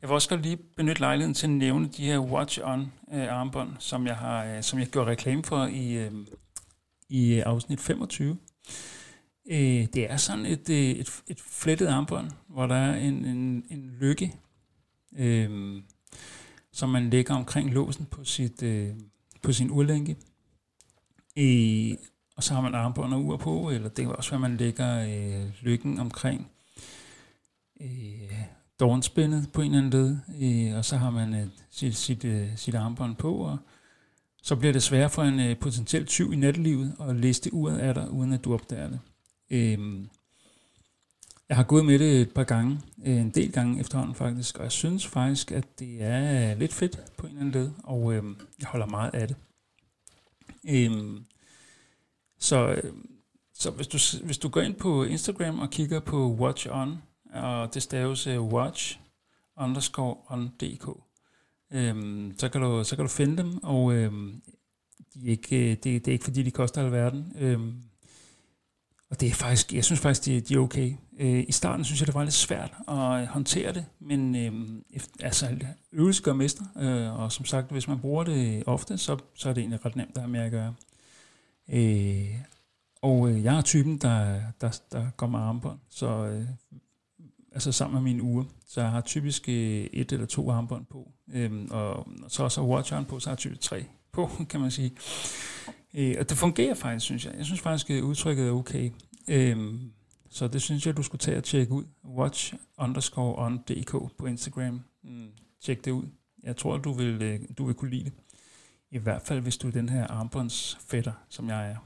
jeg 0.00 0.08
vil 0.08 0.14
også 0.14 0.28
godt 0.28 0.42
lige 0.42 0.56
benytte 0.56 1.00
lejligheden 1.00 1.34
til 1.34 1.46
at 1.46 1.50
nævne 1.50 1.88
de 1.88 2.04
her 2.04 2.18
Watch 2.18 2.60
On 2.62 2.92
øh, 3.12 3.32
armbånd, 3.32 3.70
som 3.78 4.06
jeg 4.06 4.16
har 4.16 4.44
øh, 4.44 4.62
som 4.62 4.78
jeg 4.78 4.86
gjorde 4.86 5.10
reklame 5.10 5.44
for 5.44 5.66
i, 5.66 5.92
øh, 5.92 6.12
i 7.08 7.38
afsnit 7.38 7.80
25. 7.80 8.38
Øh, 9.50 9.86
det 9.94 10.10
er 10.10 10.16
sådan 10.16 10.46
et, 10.46 10.70
øh, 10.70 10.76
et, 10.76 11.22
et 11.26 11.40
flettet 11.40 11.86
armbånd, 11.86 12.30
hvor 12.48 12.66
der 12.66 12.74
er 12.74 12.94
en, 12.94 13.24
en, 13.24 13.64
en 13.70 13.96
lykke, 14.00 14.34
øh, 15.16 15.82
som 16.72 16.88
man 16.88 17.10
lægger 17.10 17.34
omkring 17.34 17.72
låsen 17.72 18.06
på, 18.06 18.24
sit, 18.24 18.62
øh, 18.62 18.94
på 19.42 19.52
sin 19.52 19.70
urlænke. 19.70 20.16
Øh, 21.38 21.96
og 22.36 22.42
så 22.42 22.54
har 22.54 22.60
man 22.60 22.74
armbånd 22.74 23.14
og 23.14 23.24
ur 23.24 23.36
på, 23.36 23.70
eller 23.70 23.88
det 23.88 24.04
kan 24.04 24.16
også 24.16 24.30
være, 24.30 24.40
man 24.40 24.56
lægger 24.56 25.02
øh, 25.08 25.50
lykken 25.62 25.98
omkring 25.98 26.50
øh, 27.80 28.42
dårnspændet 28.80 29.52
på 29.52 29.62
en 29.62 29.74
eller 29.74 29.86
anden 29.86 30.00
led, 30.00 30.68
øh, 30.70 30.78
og 30.78 30.84
så 30.84 30.96
har 30.96 31.10
man 31.10 31.34
øh, 31.34 31.46
sit, 31.70 31.96
sit, 31.96 32.24
øh, 32.24 32.48
sit 32.56 32.74
armbånd 32.74 33.16
på, 33.16 33.34
og 33.34 33.58
så 34.42 34.56
bliver 34.56 34.72
det 34.72 34.82
sværere 34.82 35.10
for 35.10 35.22
en 35.22 35.40
øh, 35.40 35.58
potentiel 35.58 36.06
tyv 36.06 36.32
i 36.32 36.36
nattelivet 36.36 36.96
at 37.00 37.16
liste 37.16 37.54
uret 37.54 37.78
af 37.78 37.94
dig, 37.94 38.10
uden 38.10 38.32
at 38.32 38.44
du 38.44 38.54
opdager 38.54 38.88
det. 38.88 39.00
Øhm, 39.50 40.08
jeg 41.48 41.56
har 41.56 41.64
gået 41.64 41.84
med 41.84 41.98
det 41.98 42.20
et 42.20 42.34
par 42.34 42.44
gange, 42.44 42.80
øh, 43.06 43.16
en 43.16 43.30
del 43.30 43.52
gange 43.52 43.80
efterhånden 43.80 44.14
faktisk, 44.14 44.58
og 44.58 44.62
jeg 44.62 44.72
synes 44.72 45.06
faktisk, 45.06 45.52
at 45.52 45.78
det 45.78 46.02
er 46.02 46.54
lidt 46.54 46.72
fedt 46.72 47.00
på 47.16 47.26
en 47.26 47.32
eller 47.32 47.40
anden 47.40 47.62
led, 47.62 47.70
og 47.84 48.14
øh, 48.14 48.24
jeg 48.60 48.68
holder 48.68 48.86
meget 48.86 49.14
af 49.14 49.28
det. 49.28 49.36
Øhm, 50.68 51.24
så 52.38 52.68
øhm, 52.68 53.16
så 53.58 53.70
hvis, 53.70 53.86
du, 53.86 53.98
hvis 54.24 54.38
du 54.38 54.48
går 54.48 54.60
ind 54.60 54.74
på 54.74 55.04
Instagram 55.04 55.58
og 55.58 55.70
kigger 55.70 56.00
på 56.00 56.32
Watch 56.32 56.68
On, 56.70 57.02
og 57.32 57.74
det 57.74 57.82
staves 57.82 58.26
uh, 58.26 58.52
watch 58.52 58.98
underscore 59.56 60.16
on 60.28 60.48
dk, 60.60 60.88
øhm, 61.72 62.34
så, 62.38 62.48
kan 62.48 62.60
du, 62.60 62.84
så 62.84 62.96
kan 62.96 63.04
du 63.04 63.08
finde 63.08 63.36
dem, 63.36 63.64
og 63.64 63.92
øhm, 63.94 64.42
de 65.14 65.26
er 65.26 65.30
ikke, 65.30 65.56
øh, 65.56 65.70
det, 65.70 65.84
det 65.84 66.08
er 66.08 66.12
ikke 66.12 66.24
fordi, 66.24 66.42
de 66.42 66.50
koster 66.50 66.84
alverden. 66.84 67.32
Øhm, 67.38 67.82
og 69.10 69.20
det 69.20 69.28
er 69.28 69.34
faktisk, 69.34 69.72
jeg 69.72 69.84
synes 69.84 70.00
faktisk, 70.00 70.24
de, 70.24 70.40
de 70.40 70.54
er 70.54 70.58
okay. 70.58 70.94
Øh, 71.18 71.44
I 71.48 71.52
starten 71.52 71.84
synes 71.84 72.00
jeg, 72.00 72.06
det 72.06 72.14
var 72.14 72.22
lidt 72.22 72.34
svært 72.34 72.74
at 72.88 73.26
håndtere 73.26 73.72
det, 73.72 73.84
men 74.00 74.36
øh, 74.36 74.82
efter, 74.90 75.24
altså, 75.24 75.56
øvelse 75.92 76.22
gør 76.22 76.32
mester, 76.32 76.64
øh, 76.76 77.20
og 77.20 77.32
som 77.32 77.44
sagt, 77.44 77.70
hvis 77.72 77.88
man 77.88 78.00
bruger 78.00 78.24
det 78.24 78.62
ofte, 78.66 78.98
så, 78.98 79.18
så 79.34 79.48
er 79.48 79.52
det 79.52 79.60
egentlig 79.60 79.84
ret 79.84 79.96
nemt 79.96 80.16
der 80.16 80.26
med 80.26 80.40
at 80.40 80.50
gøre. 80.50 80.74
Øh, 81.68 82.40
og 83.02 83.30
øh, 83.30 83.44
jeg 83.44 83.56
er 83.56 83.62
typen, 83.62 83.98
der, 83.98 84.40
der, 84.60 84.80
der 84.92 85.10
går 85.16 85.26
med 85.26 85.38
armbånd, 85.38 85.78
så 85.88 86.06
øh, 86.06 86.46
altså 87.56 87.72
sammen 87.72 88.02
med 88.02 88.12
mine 88.12 88.22
uger, 88.22 88.44
så 88.66 88.80
jeg 88.80 88.90
har 88.90 89.00
typisk 89.00 89.48
øh, 89.48 89.54
et 89.92 90.12
eller 90.12 90.26
to 90.26 90.50
armbånd 90.50 90.86
på, 90.86 91.12
øhm, 91.32 91.68
og, 91.70 92.08
så 92.28 92.42
også 92.42 92.62
watcheren 92.62 93.04
på, 93.04 93.20
så 93.20 93.28
har 93.28 93.32
jeg 93.32 93.38
typisk 93.38 93.60
tre 93.60 93.84
på, 94.12 94.30
kan 94.50 94.60
man 94.60 94.70
sige. 94.70 94.92
Øh, 95.94 96.16
og 96.20 96.28
det 96.28 96.38
fungerer 96.38 96.74
faktisk, 96.74 97.04
synes 97.04 97.26
jeg. 97.26 97.34
Jeg 97.36 97.44
synes 97.44 97.60
faktisk, 97.60 97.90
at 97.90 98.00
udtrykket 98.00 98.48
er 98.48 98.52
okay. 98.52 98.90
Øhm, 99.28 99.90
så 100.30 100.48
det 100.48 100.62
synes 100.62 100.86
jeg, 100.86 100.96
du 100.96 101.02
skulle 101.02 101.18
tage 101.18 101.36
og 101.36 101.44
tjekke 101.44 101.72
ud. 101.72 101.84
Watch 102.04 102.54
underscore 102.78 103.46
on 103.46 103.58
dk 103.58 103.90
på 104.18 104.26
Instagram. 104.26 104.80
Mm, 105.04 105.28
tjek 105.62 105.84
det 105.84 105.90
ud. 105.90 106.04
Jeg 106.42 106.56
tror, 106.56 106.76
du 106.76 106.92
vil, 106.92 107.22
øh, 107.22 107.40
du 107.58 107.64
vil 107.64 107.74
kunne 107.74 107.90
lide 107.90 108.04
det. 108.04 108.12
I 108.90 108.98
hvert 108.98 109.22
fald, 109.22 109.40
hvis 109.40 109.56
du 109.56 109.68
er 109.68 109.72
den 109.72 109.88
her 109.88 110.06
armbåndsfætter, 110.06 111.12
som 111.28 111.48
jeg 111.48 111.70
er. 111.70 111.76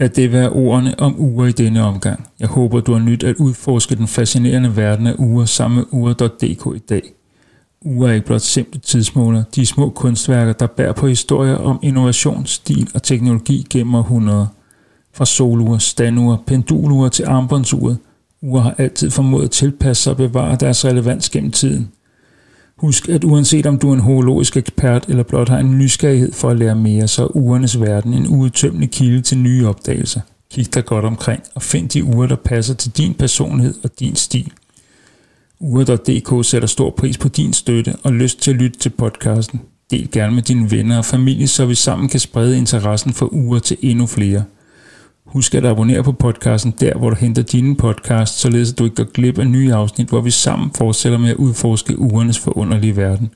At 0.00 0.16
det 0.16 0.32
være 0.32 0.50
ordene 0.50 1.00
om 1.00 1.20
uger 1.20 1.46
i 1.46 1.52
denne 1.52 1.82
omgang. 1.82 2.26
Jeg 2.40 2.48
håber, 2.48 2.80
du 2.80 2.92
har 2.92 3.00
nyt 3.00 3.24
at 3.24 3.36
udforske 3.36 3.96
den 3.96 4.06
fascinerende 4.06 4.76
verden 4.76 5.06
af 5.06 5.14
uger 5.18 5.44
sammen 5.44 5.76
med 5.76 5.84
uger.dk 5.90 6.76
i 6.76 6.78
dag. 6.88 7.02
Uger 7.84 8.08
er 8.08 8.12
ikke 8.12 8.26
blot 8.26 8.40
simple 8.40 8.80
tidsmåler, 8.80 9.42
de 9.54 9.66
små 9.66 9.90
kunstværker, 9.90 10.52
der 10.52 10.66
bærer 10.66 10.92
på 10.92 11.06
historier 11.06 11.56
om 11.56 11.78
innovation, 11.82 12.46
stil 12.46 12.90
og 12.94 13.02
teknologi 13.02 13.66
gennem 13.70 13.94
århundreder. 13.94 14.46
Fra 15.14 15.24
solure, 15.24 15.80
standure, 15.80 16.38
penduluer 16.46 17.08
til 17.08 17.24
armbåndsuret. 17.24 17.98
Uger 18.42 18.60
har 18.60 18.74
altid 18.78 19.10
formået 19.10 19.44
at 19.44 19.50
tilpasse 19.50 20.02
sig 20.02 20.10
og 20.10 20.16
bevare 20.16 20.56
deres 20.56 20.84
relevans 20.84 21.30
gennem 21.30 21.50
tiden. 21.50 21.90
Husk, 22.80 23.08
at 23.08 23.24
uanset 23.24 23.66
om 23.66 23.78
du 23.78 23.90
er 23.90 23.94
en 23.94 24.00
horologisk 24.00 24.56
ekspert 24.56 25.04
eller 25.08 25.22
blot 25.22 25.48
har 25.48 25.58
en 25.58 25.78
nysgerrighed 25.78 26.32
for 26.32 26.50
at 26.50 26.58
lære 26.58 26.74
mere, 26.74 27.08
så 27.08 27.22
er 27.22 27.36
ugernes 27.36 27.80
verden 27.80 28.14
en 28.14 28.26
udtømmende 28.26 28.86
kilde 28.86 29.20
til 29.20 29.38
nye 29.38 29.68
opdagelser. 29.68 30.20
Kig 30.50 30.74
dig 30.74 30.84
godt 30.84 31.04
omkring 31.04 31.42
og 31.54 31.62
find 31.62 31.88
de 31.88 32.04
uger, 32.04 32.26
der 32.26 32.36
passer 32.36 32.74
til 32.74 32.90
din 32.90 33.14
personlighed 33.14 33.74
og 33.84 33.90
din 34.00 34.16
stil. 34.16 34.52
Ure.dk 35.60 36.46
sætter 36.46 36.68
stor 36.68 36.90
pris 36.90 37.18
på 37.18 37.28
din 37.28 37.52
støtte 37.52 37.94
og 38.02 38.12
lyst 38.12 38.40
til 38.40 38.50
at 38.50 38.56
lytte 38.56 38.78
til 38.78 38.90
podcasten. 38.90 39.60
Del 39.90 40.10
gerne 40.10 40.34
med 40.34 40.42
dine 40.42 40.70
venner 40.70 40.98
og 40.98 41.04
familie, 41.04 41.46
så 41.46 41.66
vi 41.66 41.74
sammen 41.74 42.08
kan 42.08 42.20
sprede 42.20 42.58
interessen 42.58 43.12
for 43.12 43.26
Ure 43.26 43.60
til 43.60 43.76
endnu 43.82 44.06
flere. 44.06 44.44
Husk 45.32 45.54
at 45.54 45.64
abonnere 45.64 46.02
på 46.02 46.12
podcasten 46.12 46.74
der, 46.80 46.98
hvor 46.98 47.10
du 47.10 47.16
henter 47.16 47.42
dine 47.42 47.76
podcasts, 47.76 48.40
således 48.40 48.72
at 48.72 48.78
du 48.78 48.84
ikke 48.84 48.96
går 48.96 49.12
glip 49.12 49.38
af 49.38 49.46
nye 49.46 49.74
afsnit, 49.74 50.08
hvor 50.08 50.20
vi 50.20 50.30
sammen 50.30 50.70
fortsætter 50.76 51.18
med 51.18 51.30
at 51.30 51.36
udforske 51.36 51.98
ugernes 51.98 52.38
forunderlige 52.38 52.96
verden. 52.96 53.30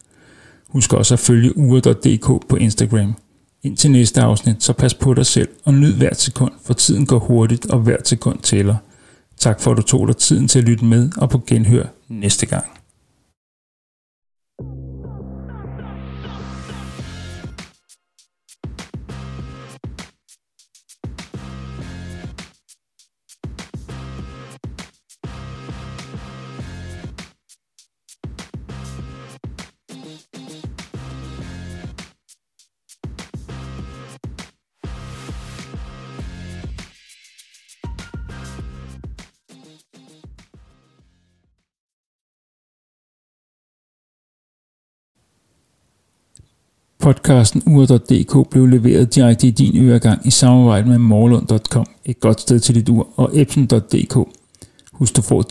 Husk 0.68 0.92
også 0.92 1.14
at 1.14 1.18
følge 1.18 1.59
ure.dk 1.59 2.48
på 2.48 2.57
Instagram. 2.57 3.14
Indtil 3.62 3.90
næste 3.90 4.20
afsnit, 4.20 4.62
så 4.62 4.72
pas 4.72 4.94
på 4.94 5.14
dig 5.14 5.26
selv 5.26 5.48
og 5.64 5.74
nyd 5.74 5.94
hvert 5.94 6.20
sekund, 6.20 6.52
for 6.64 6.74
tiden 6.74 7.07
går 7.07 7.18
hurtigt, 7.18 7.66
og 7.66 7.78
hvert 7.78 8.09
sekund 8.09 8.38
tæller. 8.38 8.76
Tak 9.38 9.61
for, 9.61 9.70
at 9.70 9.76
du 9.76 9.83
tog 9.83 10.09
dig 10.09 10.16
tiden 10.16 10.48
til 10.48 10.59
at 10.59 10.64
lytte 10.64 10.85
med, 10.85 11.11
og 11.16 11.30
på 11.30 11.42
genhør 11.46 11.85
næste 12.09 12.46
gang. 12.46 12.64
Podcasten 47.05 47.62
ur.dk 47.67 48.51
blev 48.51 48.67
leveret 48.67 49.14
direkte 49.14 49.47
i 49.47 49.51
din 49.51 49.88
øregang 49.88 50.27
i 50.27 50.31
samarbejde 50.31 50.88
med 50.88 50.99
morlund.com, 50.99 51.87
et 52.05 52.21
godt 52.21 52.40
sted 52.40 52.61
til 52.61 52.75
dit 52.75 52.88
ur, 52.88 53.09
og 53.17 53.31
epson.dk. 53.35 54.29
Husk, 54.93 55.17
du 55.17 55.23
får 55.23 55.43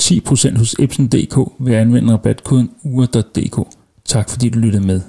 10% 0.51 0.57
hos 0.57 0.75
epson.dk 0.79 1.51
ved 1.59 1.73
at 1.73 1.81
anvende 1.81 2.13
rabatkoden 2.13 2.71
ur.dk. 2.83 3.67
Tak 4.05 4.29
fordi 4.29 4.49
du 4.49 4.59
lyttede 4.59 4.87
med. 4.87 5.01